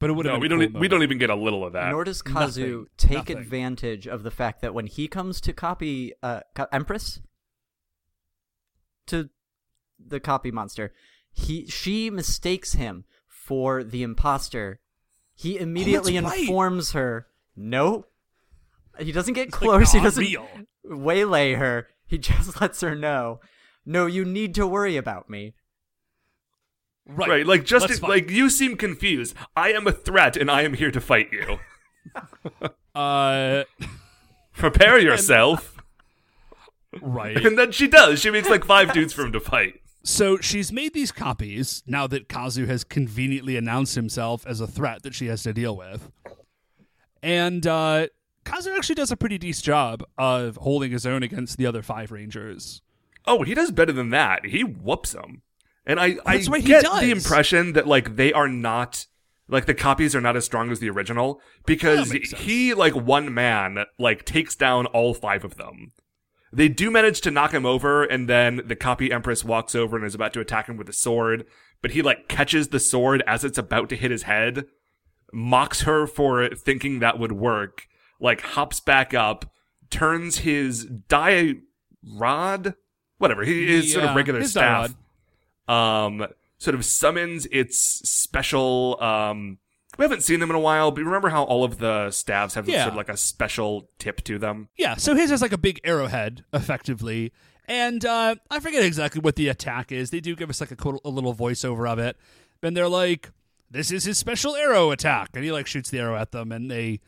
[0.00, 0.62] But it would have No, we don't.
[0.62, 1.92] e- we don't even get a little of that.
[1.92, 2.86] Nor does Kazu Nothing.
[2.98, 3.38] take Nothing.
[3.38, 7.20] advantage of the fact that when he comes to copy uh, co- Empress
[9.06, 9.30] to
[10.04, 10.92] the copy monster,
[11.34, 14.80] he she mistakes him for the imposter.
[15.34, 16.40] He immediately Oh, right.
[16.40, 17.26] informs her,
[17.56, 18.06] "No."
[18.98, 19.92] He doesn't get like, close.
[19.92, 20.48] he doesn't real.
[20.84, 21.88] waylay her.
[22.06, 23.40] He just lets her know,
[23.84, 25.54] "No, you need to worry about me."
[27.06, 27.28] right.
[27.28, 28.08] Right, like just Let's fight.
[28.08, 29.34] like you seem confused.
[29.56, 31.58] I am a threat, and I am here to fight you.
[32.94, 33.64] uh
[34.54, 35.76] Prepare yourself.
[37.02, 37.44] right.
[37.44, 38.20] and then she does.
[38.20, 39.80] She makes like five dudes for him to fight.
[40.06, 45.02] So she's made these copies now that Kazu has conveniently announced himself as a threat
[45.02, 46.10] that she has to deal with.
[47.22, 48.08] And uh,
[48.44, 52.12] Kazu actually does a pretty decent job of holding his own against the other five
[52.12, 52.82] Rangers.
[53.26, 54.44] Oh, he does better than that.
[54.44, 55.40] He whoops them.
[55.86, 59.06] And I, I That's right, he get the impression that like they are not
[59.48, 62.42] like the copies are not as strong as the original because That makes sense.
[62.42, 65.92] he like one man like takes down all five of them.
[66.54, 70.06] They do manage to knock him over, and then the copy empress walks over and
[70.06, 71.46] is about to attack him with a sword,
[71.82, 74.66] but he like catches the sword as it's about to hit his head,
[75.32, 77.88] mocks her for thinking that would work,
[78.20, 79.52] like hops back up,
[79.90, 81.54] turns his die
[82.04, 82.74] rod,
[83.18, 84.94] whatever, he is sort of regular staff,
[85.66, 86.24] um,
[86.58, 87.78] sort of summons its
[88.08, 89.58] special, um,
[89.98, 92.68] we haven't seen them in a while, but remember how all of the staves have
[92.68, 92.82] Yeah.
[92.84, 94.68] sort of like a special tip to them?
[94.76, 97.32] Yeah, so his is like a big arrowhead, effectively.
[97.66, 100.10] And uh, I forget exactly what the attack is.
[100.10, 102.16] They do give us like a, a little voiceover of it.
[102.62, 103.30] And they're like,
[103.70, 105.30] this is his special arrow attack.
[105.34, 107.00] And he like shoots the arrow at them and they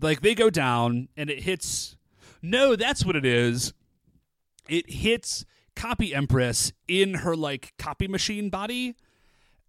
[0.00, 1.96] like they go down and it hits
[2.42, 3.72] No, that's what it is.
[4.68, 5.44] It hits
[5.76, 8.96] Copy Empress in her like copy machine body.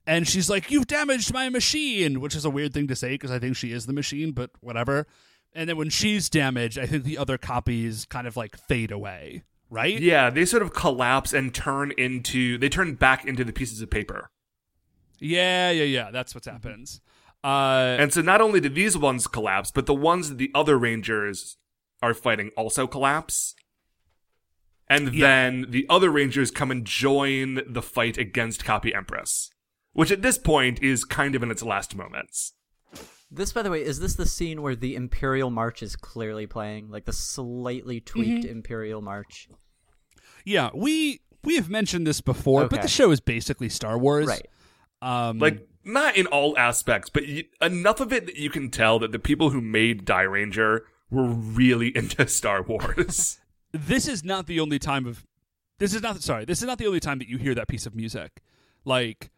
[0.06, 3.32] And she's like, You've damaged my machine, which is a weird thing to say because
[3.32, 5.08] I think she is the machine, but whatever.
[5.54, 9.44] And then when she's damaged, I think the other copies kind of like fade away,
[9.70, 10.00] right?
[10.00, 13.90] Yeah, they sort of collapse and turn into they turn back into the pieces of
[13.90, 14.30] paper.
[15.20, 16.12] Yeah, yeah, yeah.
[16.12, 17.00] That's what happens.
[17.44, 20.78] Uh, And so not only do these ones collapse, but the ones that the other
[20.78, 21.58] rangers
[22.02, 23.54] are fighting also collapse.
[24.90, 25.28] And Yeah.
[25.28, 29.50] then the other rangers come and join the fight against Copy Empress,
[29.94, 32.54] which at this point is kind of in its last moments.
[33.32, 36.90] This, by the way, is this the scene where the Imperial March is clearly playing,
[36.92, 38.52] like the slightly tweaked Mm-hmm.
[38.58, 39.48] Imperial March?
[40.46, 44.48] yeah, we we have mentioned this before, but the show is basically Star Wars, Right.
[45.02, 49.00] Um, Like not in all aspects, but y- enough of it that you can tell
[49.00, 53.40] that the people who made Dairanger were really into Star Wars.
[53.74, 55.26] this is not the only time of
[55.80, 57.86] this is not sorry this is not the only time that you hear that piece
[57.88, 58.42] of music
[58.86, 59.32] like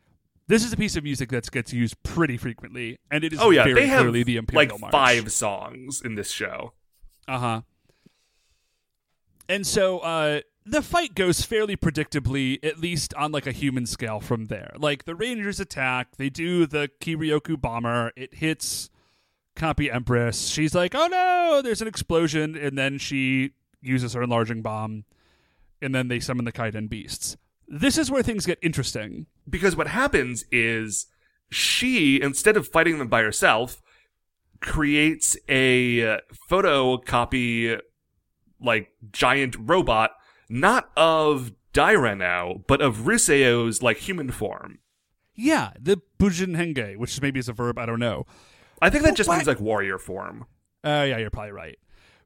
[0.48, 3.50] this is a piece of music that gets used pretty frequently and it is oh
[3.50, 4.92] yeah, very they have clearly the imperial like march.
[4.92, 6.74] five songs in this show.
[7.28, 7.62] uh-huh.
[9.48, 14.20] And so uh the fight goes fairly predictably at least on like a human scale
[14.20, 14.74] from there.
[14.78, 18.90] Like the rangers attack they do the kiryoku bomber it hits
[19.56, 20.48] copy empress.
[20.48, 25.06] She's like oh no there's an explosion and then she uses her enlarging bomb
[25.82, 27.38] and then they summon the kaiden beasts.
[27.68, 31.08] This is where things get interesting because what happens is
[31.50, 33.82] she instead of fighting them by herself
[34.62, 36.18] creates a uh,
[36.50, 37.80] photocopy
[38.60, 40.12] like giant robot
[40.50, 44.80] not of Daireno but of Ryuseo's like human form.
[45.36, 48.26] yeah the bujinhenge which maybe is a verb i don't know
[48.82, 49.36] I think that just What?
[49.38, 50.46] means like warrior form.
[50.84, 51.78] Uh, yeah, you're probably right.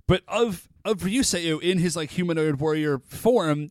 [0.08, 3.70] But of of Ryuseo in his like humanoid warrior form,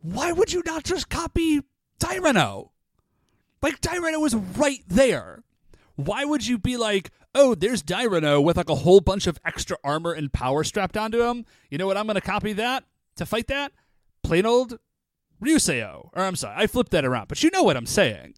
[0.00, 1.60] why would you not just copy
[2.00, 2.70] Daireno?
[3.62, 5.44] Like Daireno is right there.
[5.96, 9.76] Why would you be like, oh, there's Daireno with like a whole bunch of extra
[9.84, 11.44] armor and power strapped onto him?
[11.70, 11.96] You know what?
[11.96, 12.84] I'm gonna copy that
[13.16, 13.72] to fight that.
[14.22, 14.78] Plain old
[15.42, 16.10] Ryuseo.
[16.12, 18.34] Or I'm sorry, I flipped that around, but you know what I'm saying.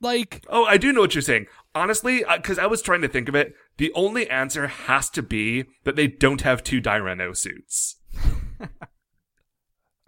[0.00, 1.46] Like, Oh, I do know what you're saying.
[1.74, 5.66] Honestly, because I was trying to think of it, the only answer has to be
[5.84, 7.96] that they don't have two Daireno suits.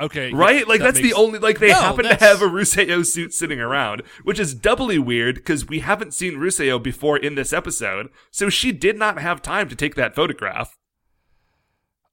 [0.00, 0.66] okay, yeah, Right?
[0.66, 3.32] Like that that's makes- the only like they No, happen to have a Ryuseo suit
[3.32, 8.08] sitting around, which is doubly weird because we haven't seen Ryuseo before in this episode,
[8.30, 10.76] so she did not have time to take that photograph.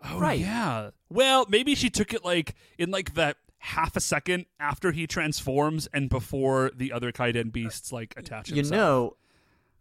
[0.03, 0.39] Oh, Right.
[0.39, 0.91] Yeah.
[1.09, 5.87] Well, maybe she took it like in like that half a second after he transforms
[5.93, 9.17] and before the other Kaiden beasts like attach You know,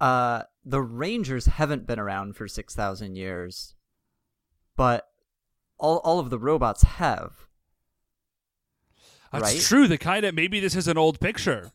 [0.01, 3.75] uh, the Rangers haven't been around for 6,000 years,
[4.77, 5.09] but
[5.79, 7.47] all, all of the robots have.
[9.33, 9.61] That's right?
[9.61, 9.87] true.
[9.89, 11.71] The kind of Maybe this is an old picture.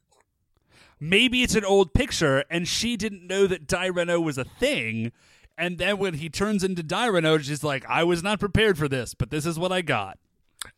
[0.99, 5.11] Maybe it's an old picture, and she didn't know that Daireno was a thing.
[5.57, 9.13] And then when he turns into Daireno, she's like, "I was not prepared for this,
[9.13, 10.17] but this is what I got."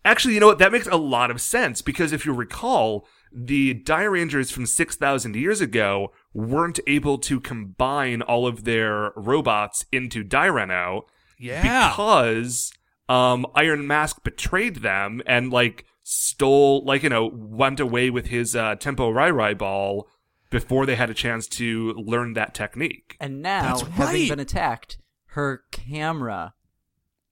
[0.03, 0.57] Actually, you know what?
[0.57, 5.61] That makes a lot of sense because if you recall, the Dairangers from 6,000 years
[5.61, 11.01] ago weren't able to combine all of their robots into Daireno
[11.37, 11.89] Yeah.
[11.89, 12.73] because
[13.07, 18.55] um, Iron Mask betrayed them and, like, stole, like, you know, went away with his
[18.55, 20.07] uh, Tempo Rai Rai ball
[20.51, 23.17] before they had a chance to learn that technique.
[23.19, 24.29] And now, That's having right.
[24.29, 24.99] been attacked,
[25.29, 26.53] her camera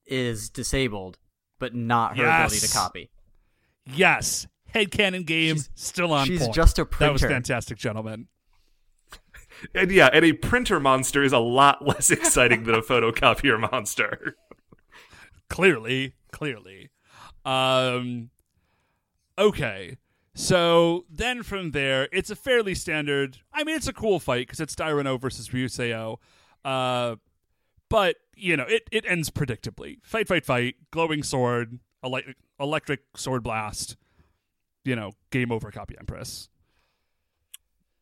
[0.07, 1.19] is disabled,
[1.59, 3.11] but not her ability to copy.
[3.85, 4.47] Yes.
[4.73, 6.55] Headcanon game She's- still on she's point.
[6.55, 7.09] just a printer.
[7.09, 8.27] That was fantastic, gentlemen.
[9.75, 14.35] And yeah, and a printer monster is a lot less exciting than a photocopier monster.
[15.49, 16.89] clearly clearly
[17.45, 18.29] um
[19.37, 19.97] okay.
[20.35, 24.59] So then from there it's a fairly standard i mean it's a cool fight because
[24.59, 26.17] it's Daireno versus Ryuseo
[26.65, 27.17] uh
[27.89, 29.97] but you know it, it ends predictably.
[30.03, 30.75] Fight fight fight.
[30.89, 33.95] Glowing sword ele- electric sword blast
[34.83, 36.49] you know game over copy empress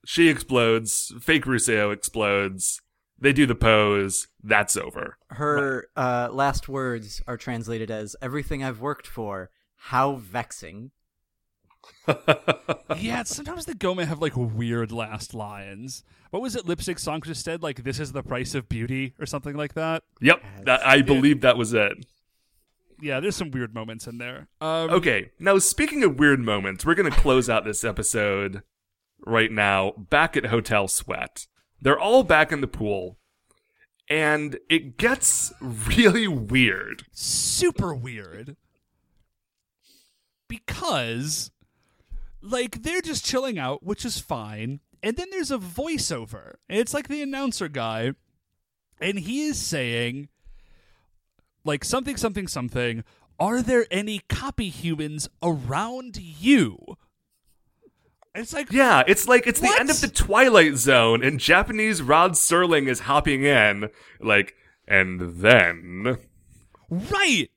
[0.06, 2.82] She explodes, fake Ryuseo explodes,
[3.20, 5.18] they do the pose, that's over.
[5.30, 9.50] Her uh, last words are translated as "Everything I've worked for.
[9.76, 10.92] How vexing."
[12.98, 17.44] yeah sometimes the Goma have like weird last lines what was it lipstick song just
[17.44, 21.02] said like this is the price of beauty or something like that Yep, that, I
[21.02, 22.06] believe that was it.
[23.02, 24.48] yeah, there's some weird moments in there.
[24.62, 28.62] Um, Okay, now speaking of weird moments, we're going to close out this episode
[29.26, 31.48] right now back at Hotel Sweat.
[31.82, 33.18] They're all back in the pool,
[34.08, 37.04] and it gets really weird.
[37.12, 38.56] super weird
[40.48, 41.50] because,
[42.42, 47.08] like, they're just chilling out, which is fine, and then there's a voiceover, it's like
[47.08, 48.14] the announcer guy,
[49.00, 50.30] and he is saying,
[51.64, 53.04] like, something, something, something.
[53.40, 56.78] Are there any copy humans around you?
[58.34, 62.32] It's like, Yeah, it's like it's the end of the Twilight Zone, and Japanese Rod
[62.34, 63.90] Serling is hopping in,
[64.20, 64.56] like,
[64.88, 66.18] and then.
[66.90, 67.51] Right.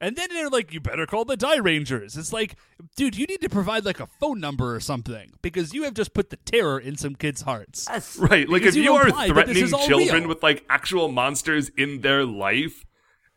[0.00, 2.16] And then they're like, you better call the Dairangers.
[2.18, 2.56] It's like,
[2.96, 6.12] dude, you need to provide like a phone number or something because you have just
[6.14, 7.86] put the terror in some kids' hearts.
[7.90, 8.16] Yes.
[8.18, 10.28] Right, like Because if you you are implied that this threatening children real.
[10.28, 12.84] with like actual monsters in their life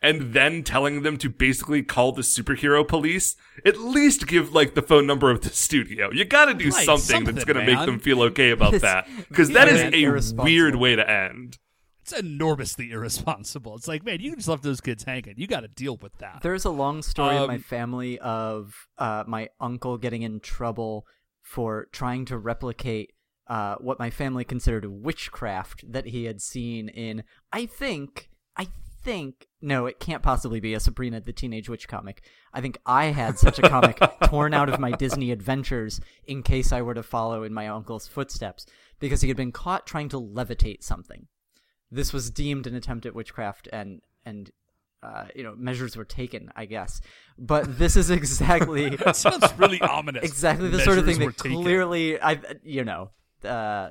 [0.02, 4.82] and then telling them to basically call the superhero police, at least give like the
[4.82, 6.10] phone number of the studio.
[6.10, 9.06] You got to do Right, something, that's going to make them feel okay about that
[9.28, 11.58] because this that is is a weird way to end.
[12.10, 13.76] It's enormously irresponsible.
[13.76, 15.34] It's like, man, you just left those kids hanging.
[15.36, 16.40] You got to deal with that.
[16.42, 21.06] There's a long story in my Um, family of uh, my uncle getting in trouble
[21.42, 23.12] for trying to replicate
[23.46, 28.68] uh, what my family considered witchcraft that he had seen in, I think, I
[29.02, 32.24] think, no, it can't possibly be a Sabrina the Teenage Witch comic.
[32.52, 36.72] I think I had such a comic torn out of my Disney adventures in case
[36.72, 38.66] I were to follow in my uncle's footsteps
[39.00, 41.26] because he had been caught trying to levitate something.
[41.90, 44.50] This was deemed an attempt at witchcraft and and
[45.02, 47.00] uh, you know measures were taken, I guess.
[47.38, 50.24] But this is exactly That sounds really ominous.
[50.24, 51.62] exactly the sort of thing that taken.
[51.62, 53.10] clearly I you know
[53.44, 53.88] uh,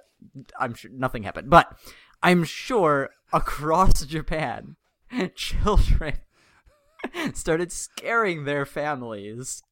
[0.59, 1.75] I'm sure nothing happened, but
[2.21, 4.75] I'm sure across Japan,
[5.35, 6.13] children
[7.33, 9.63] started scaring their families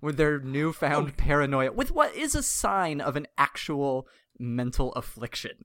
[0.00, 0.44] with their Oh.
[0.44, 4.06] newfound paranoia, with what is a sign of an actual
[4.38, 5.64] mental affliction.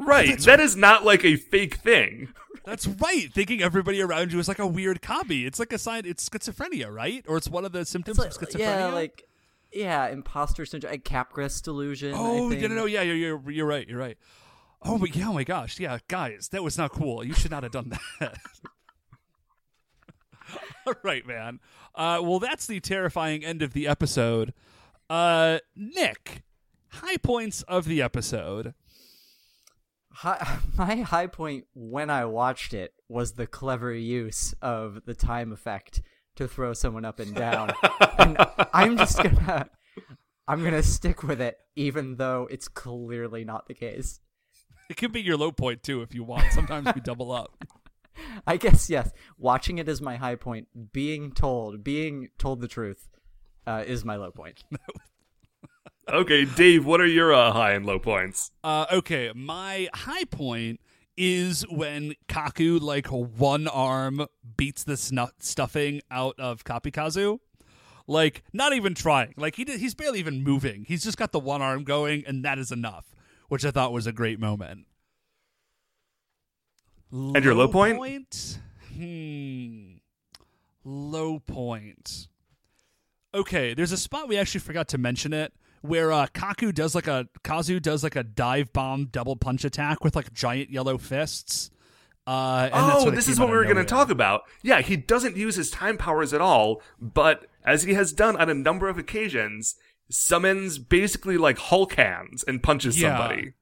[0.00, 2.28] Right, that is not like a fake thing.
[2.64, 3.32] That's right.
[3.32, 5.46] Thinking everybody around you is like a weird copy.
[5.46, 6.04] It's like a sign.
[6.06, 7.24] It's schizophrenia, right?
[7.28, 8.58] Or it's one of the symptoms It's of schizophrenia.
[8.58, 9.24] yeah, like
[9.72, 12.14] yeah, imposter syndrome, like Capgras delusion.
[12.14, 12.62] I Oh, think.
[12.62, 14.18] no, no, no, yeah, you're, you're, you're right, you're right.
[14.82, 17.22] Oh my, yeah, oh my gosh, yeah, guys, that was not cool.
[17.24, 18.36] You should not have done that.
[20.86, 21.60] All right, man.
[21.94, 24.52] Uh, well, that's the terrifying end of the episode.
[25.08, 26.42] Uh, Nick,
[26.88, 28.74] high points of the episode.
[30.12, 35.52] Hi, my high point when I watched it was the clever use of the time
[35.52, 36.02] effect
[36.36, 37.72] to throw someone up and down.
[38.18, 38.36] and
[38.72, 39.68] I'm just gonna
[40.48, 44.20] I'm gonna stick with it even though it's clearly not the case.
[44.88, 46.52] It could be your low point too if you want.
[46.52, 47.64] Sometimes we double up.
[48.46, 49.10] I guess yes.
[49.38, 50.92] Watching it is my high point.
[50.92, 53.08] Being told, being told the truth,
[53.66, 54.64] uh, is my low point.
[56.12, 58.50] Okay, Dave, what are your uh, high and low points?
[58.64, 60.80] Uh, okay, my high point
[61.16, 64.26] is when Kaku, like one arm,
[64.56, 67.38] beats the snu- stuffing out of Kapikazu.
[68.08, 69.34] Like, not even trying.
[69.36, 70.84] Like, he did, he's barely even moving.
[70.88, 73.14] He's just got the one arm going, and that is enough,
[73.48, 74.86] which I thought was a great moment.
[77.12, 78.58] And your low point?
[78.96, 79.94] Hmm.
[80.84, 82.26] Low point.
[83.32, 87.06] Okay, there's a spot we actually forgot to mention it where uh, Kaku does like
[87.06, 91.70] a Kazu does like a dive bomb double punch attack with like giant yellow fists.
[92.26, 94.42] Uh, and oh, this is what we were going to talk about.
[94.62, 98.48] Yeah, he doesn't use his time powers at all, but as he has done on
[98.50, 99.74] a number of occasions,
[100.10, 103.16] summons basically like Hulk hands and punches Yeah.
[103.16, 103.54] somebody.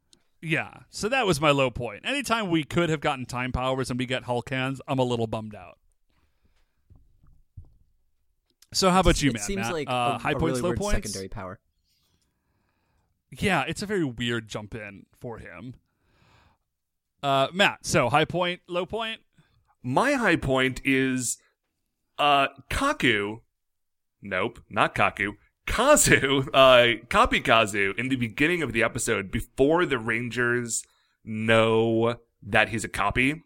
[0.43, 2.03] Yeah, so that was my low point.
[2.05, 5.27] Anytime we could have gotten time powers and we get Hulk hands, I'm a little
[5.27, 5.78] bummed out.
[8.73, 9.43] So how about you, it man?
[9.43, 9.73] seems Matt?
[9.73, 10.95] like uh, a, high a points, really low weird points.
[10.97, 11.59] secondary power.
[13.31, 15.75] Yeah, it's a very weird jump in for him.
[17.23, 19.21] Uh, Matt, so high point, low point.
[19.83, 21.39] My high point is
[22.19, 23.41] uh Kaku.
[24.23, 25.33] Nope, not Kaku.
[25.67, 30.85] Kazu, uh Copy Kazu in the beginning of the episode before the Rangers
[31.25, 33.43] know that he's a copy.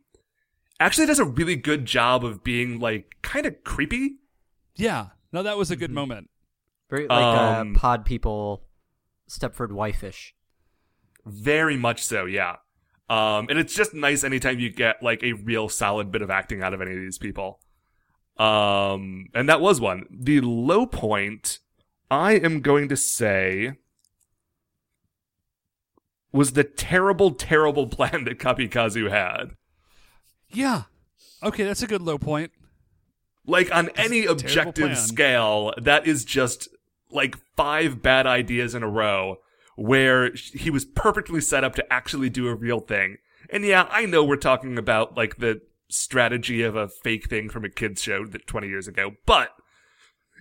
[0.79, 4.17] Actually does a really good job of being like kind of creepy.
[4.77, 5.95] Yeah, no, that was a good Mm-hmm.
[5.95, 6.31] moment.
[6.91, 8.65] Very like Um, uh, pod people,
[9.33, 10.35] Stepford wife-ish.
[11.25, 12.57] Very much so, yeah.
[13.09, 16.63] Um, and it's just nice anytime you get like a real solid bit of acting
[16.63, 17.61] out of any of these people.
[18.39, 20.07] Um, and that was one.
[20.11, 21.59] The low point,
[22.11, 23.75] I am going to say,
[26.33, 29.57] was the terrible, terrible plan that Kapikazu had.
[30.49, 30.85] Yeah.
[31.43, 32.53] Okay, that's a good low point.
[33.47, 34.97] Like on any objective plan.
[34.97, 36.69] scale, that is just
[37.13, 39.37] like five bad ideas in a row
[39.77, 43.17] where he was perfectly set up to actually do a real thing.
[43.51, 47.65] And yeah, I know we're talking about like the strategy of a fake thing from
[47.65, 49.51] a kids show that 20 years ago, but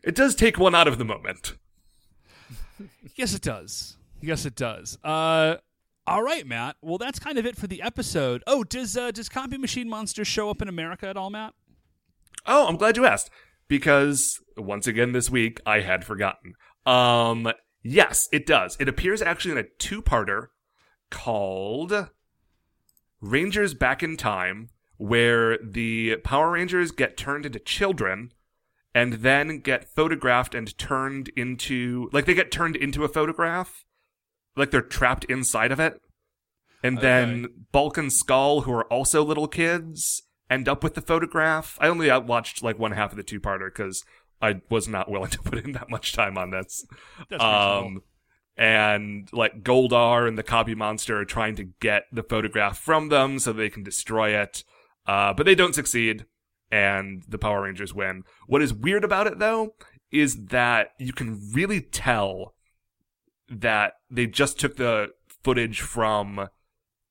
[0.03, 1.55] it does take one out of the moment.
[3.15, 3.97] Yes, it does.
[4.21, 4.97] Yes, it does.
[5.03, 5.57] Uh,
[6.07, 6.77] all right, Matt.
[6.81, 8.41] Well, that's kind of it for the episode.
[8.47, 11.53] Oh, does uh, does Copy Machine Monster show up in America at all, Matt?
[12.47, 13.29] Oh, I'm glad you asked
[13.71, 16.55] because once again this week I had forgotten.
[16.85, 18.75] Um, yes, it does.
[18.81, 20.47] It appears actually in a two-parter
[21.09, 22.09] called
[23.21, 28.33] Rangers Back in Time, where the Power Rangers get turned into children
[28.93, 33.85] and then get photographed and turned into like they get turned into a photograph,
[34.57, 36.01] like they're trapped inside of it.
[36.83, 41.77] And then Bulk and Skull, who are also little kids, end up with the photograph.
[41.81, 44.03] I only watched like one half of the two parter because
[44.41, 46.85] I was not willing to put in that much time on this.
[47.29, 47.43] That's.
[47.43, 48.03] Um,
[48.57, 53.39] and like Goldar and the copy monster are trying to get the photograph from them
[53.39, 54.63] so they can destroy it.
[55.07, 56.25] Uh, but they don't succeed,
[56.69, 58.23] and the Power Rangers win.
[58.45, 59.73] What is weird about it though
[60.11, 62.53] is that you can really tell
[63.49, 65.09] that they just took the
[65.43, 66.49] footage from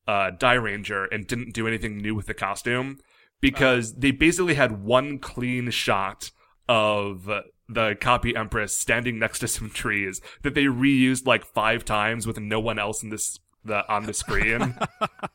[0.07, 2.99] uh, Dairanger and didn't do anything new with the costume
[3.41, 6.31] because they basically had one clean shot
[6.69, 7.29] of
[7.69, 12.39] the copy empress standing next to some trees that they reused like five times with
[12.39, 14.75] no one else in this the on the screen.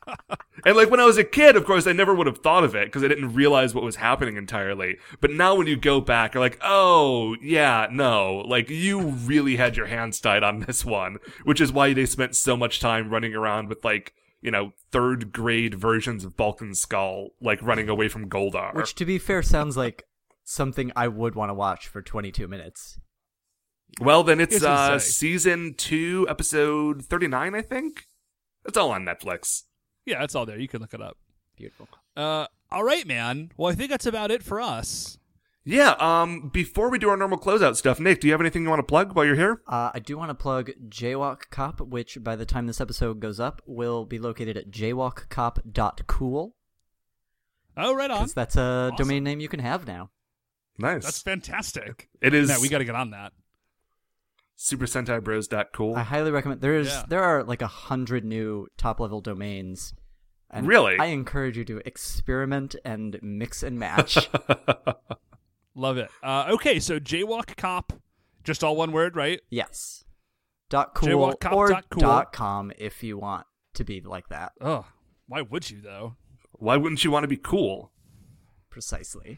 [0.66, 2.76] and like when I was a kid, of course, I never would have thought of
[2.76, 4.98] it because I didn't realize what was happening entirely.
[5.22, 9.78] But now when you go back, you're like, oh yeah, no, like you really had
[9.78, 13.36] your hands tied on this one, which is why they spent so much time running
[13.36, 14.14] around with like
[14.46, 18.76] you know third grade versions of Bulk and Skull, like running away from Goldar.
[18.76, 20.04] Which, to be fair, sounds like
[20.44, 23.00] something I would want to watch for 22 minutes.
[24.00, 28.06] Well, then it's Here's what to uh, season two, episode 39, I think.
[28.66, 29.64] It's all on Netflix.
[30.06, 30.60] Yeah, it's all there.
[30.60, 31.18] You can look it up.
[31.58, 31.88] Beautiful.
[32.16, 33.52] Uh, all right, man.
[33.58, 35.18] Well, I think that's about it for us.
[35.68, 38.70] Yeah, um, before we do our normal closeout stuff, Nick, do you have anything you
[38.70, 39.62] want to plug while you're here?
[39.68, 43.40] Uh, I do want to plug Jaywalk Cop, which by the time this episode goes
[43.40, 46.54] up will be located at jaywalkcop.cool.
[47.78, 48.20] Oh, right on.
[48.20, 50.12] Because that's a domain name you can have now.
[50.78, 51.04] Nice.
[51.04, 52.10] That's fantastic.
[52.22, 53.34] it is Matt, we got to get on that.
[54.56, 55.50] Super Sentai Bros.
[55.74, 55.96] Cool.
[55.96, 56.62] I highly recommend.
[56.62, 57.04] There's Yeah.
[57.10, 59.94] there are like a hundred new top level domains.
[60.50, 60.98] And Really?
[61.00, 64.30] I encourage you to experiment and mix and match.
[65.76, 66.10] Love it.
[66.24, 67.94] Uh, okay, so Jaywalk Cop,
[68.44, 69.42] just all one word, right?
[69.50, 70.04] yes.
[70.68, 72.02] Dot cool Jaywalkcop or dot cool.
[72.02, 73.46] dot com if you want
[73.76, 74.54] to be like that.
[74.60, 74.86] Oh,
[75.28, 76.16] why would you though?
[76.54, 77.92] Why wouldn't you want to be cool?
[78.72, 79.38] Precisely.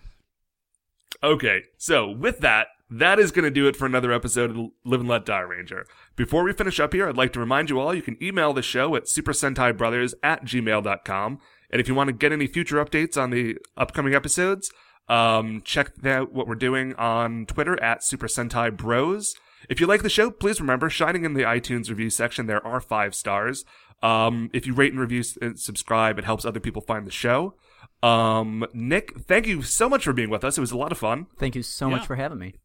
[1.22, 5.02] Okay, so with that, that is going to do it for another episode of Live
[5.02, 5.86] and Let Die Ranger.
[6.16, 8.62] Before we finish up here, I'd like to remind you all you can email the
[8.62, 11.40] show at Super Sentai Brothers at gmail.com.
[11.70, 14.72] And if you want to get any future updates on the upcoming episodes,
[15.08, 19.34] um, check out what we're doing on Twitter at Super Sentai Bros.
[19.70, 22.80] If you like the show, please remember, shining in the iTunes review section, there are
[22.80, 23.66] five stars.
[24.04, 27.56] Um, if you rate and review and subscribe, it helps other people find the show.
[28.04, 30.58] Um, Nick, thank you so much for being with us.
[30.58, 31.26] It was a lot of fun.
[31.40, 31.96] Thank you so Yeah.
[31.96, 32.56] much for having me.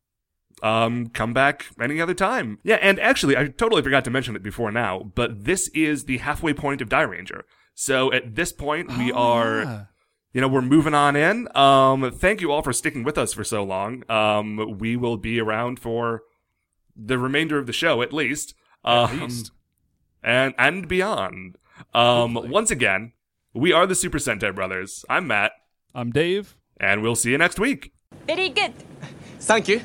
[0.62, 2.58] Um, come back any other time.
[2.62, 6.18] Yeah, and actually, I totally forgot to mention it before now, but this is the
[6.18, 7.42] halfway point of Dairanger.
[7.74, 9.84] So at this point, we are, yeah.
[10.32, 11.48] You know, we're moving on in.
[11.56, 14.02] Um, thank you all for sticking with us for so long.
[14.10, 16.22] Um, we will be around for
[16.96, 18.54] the remainder of the show, at least.
[18.84, 19.52] At Um, least.
[20.22, 21.56] and and beyond.
[21.94, 22.48] Um, Hopefully.
[22.48, 23.12] once again,
[23.54, 25.04] we are the Super Sentai Brothers.
[25.10, 25.52] I'm Matt,
[25.94, 26.56] I'm Dave.
[26.78, 27.92] and we'll see you next week.
[28.26, 28.72] Very good.
[29.40, 29.80] Thank you.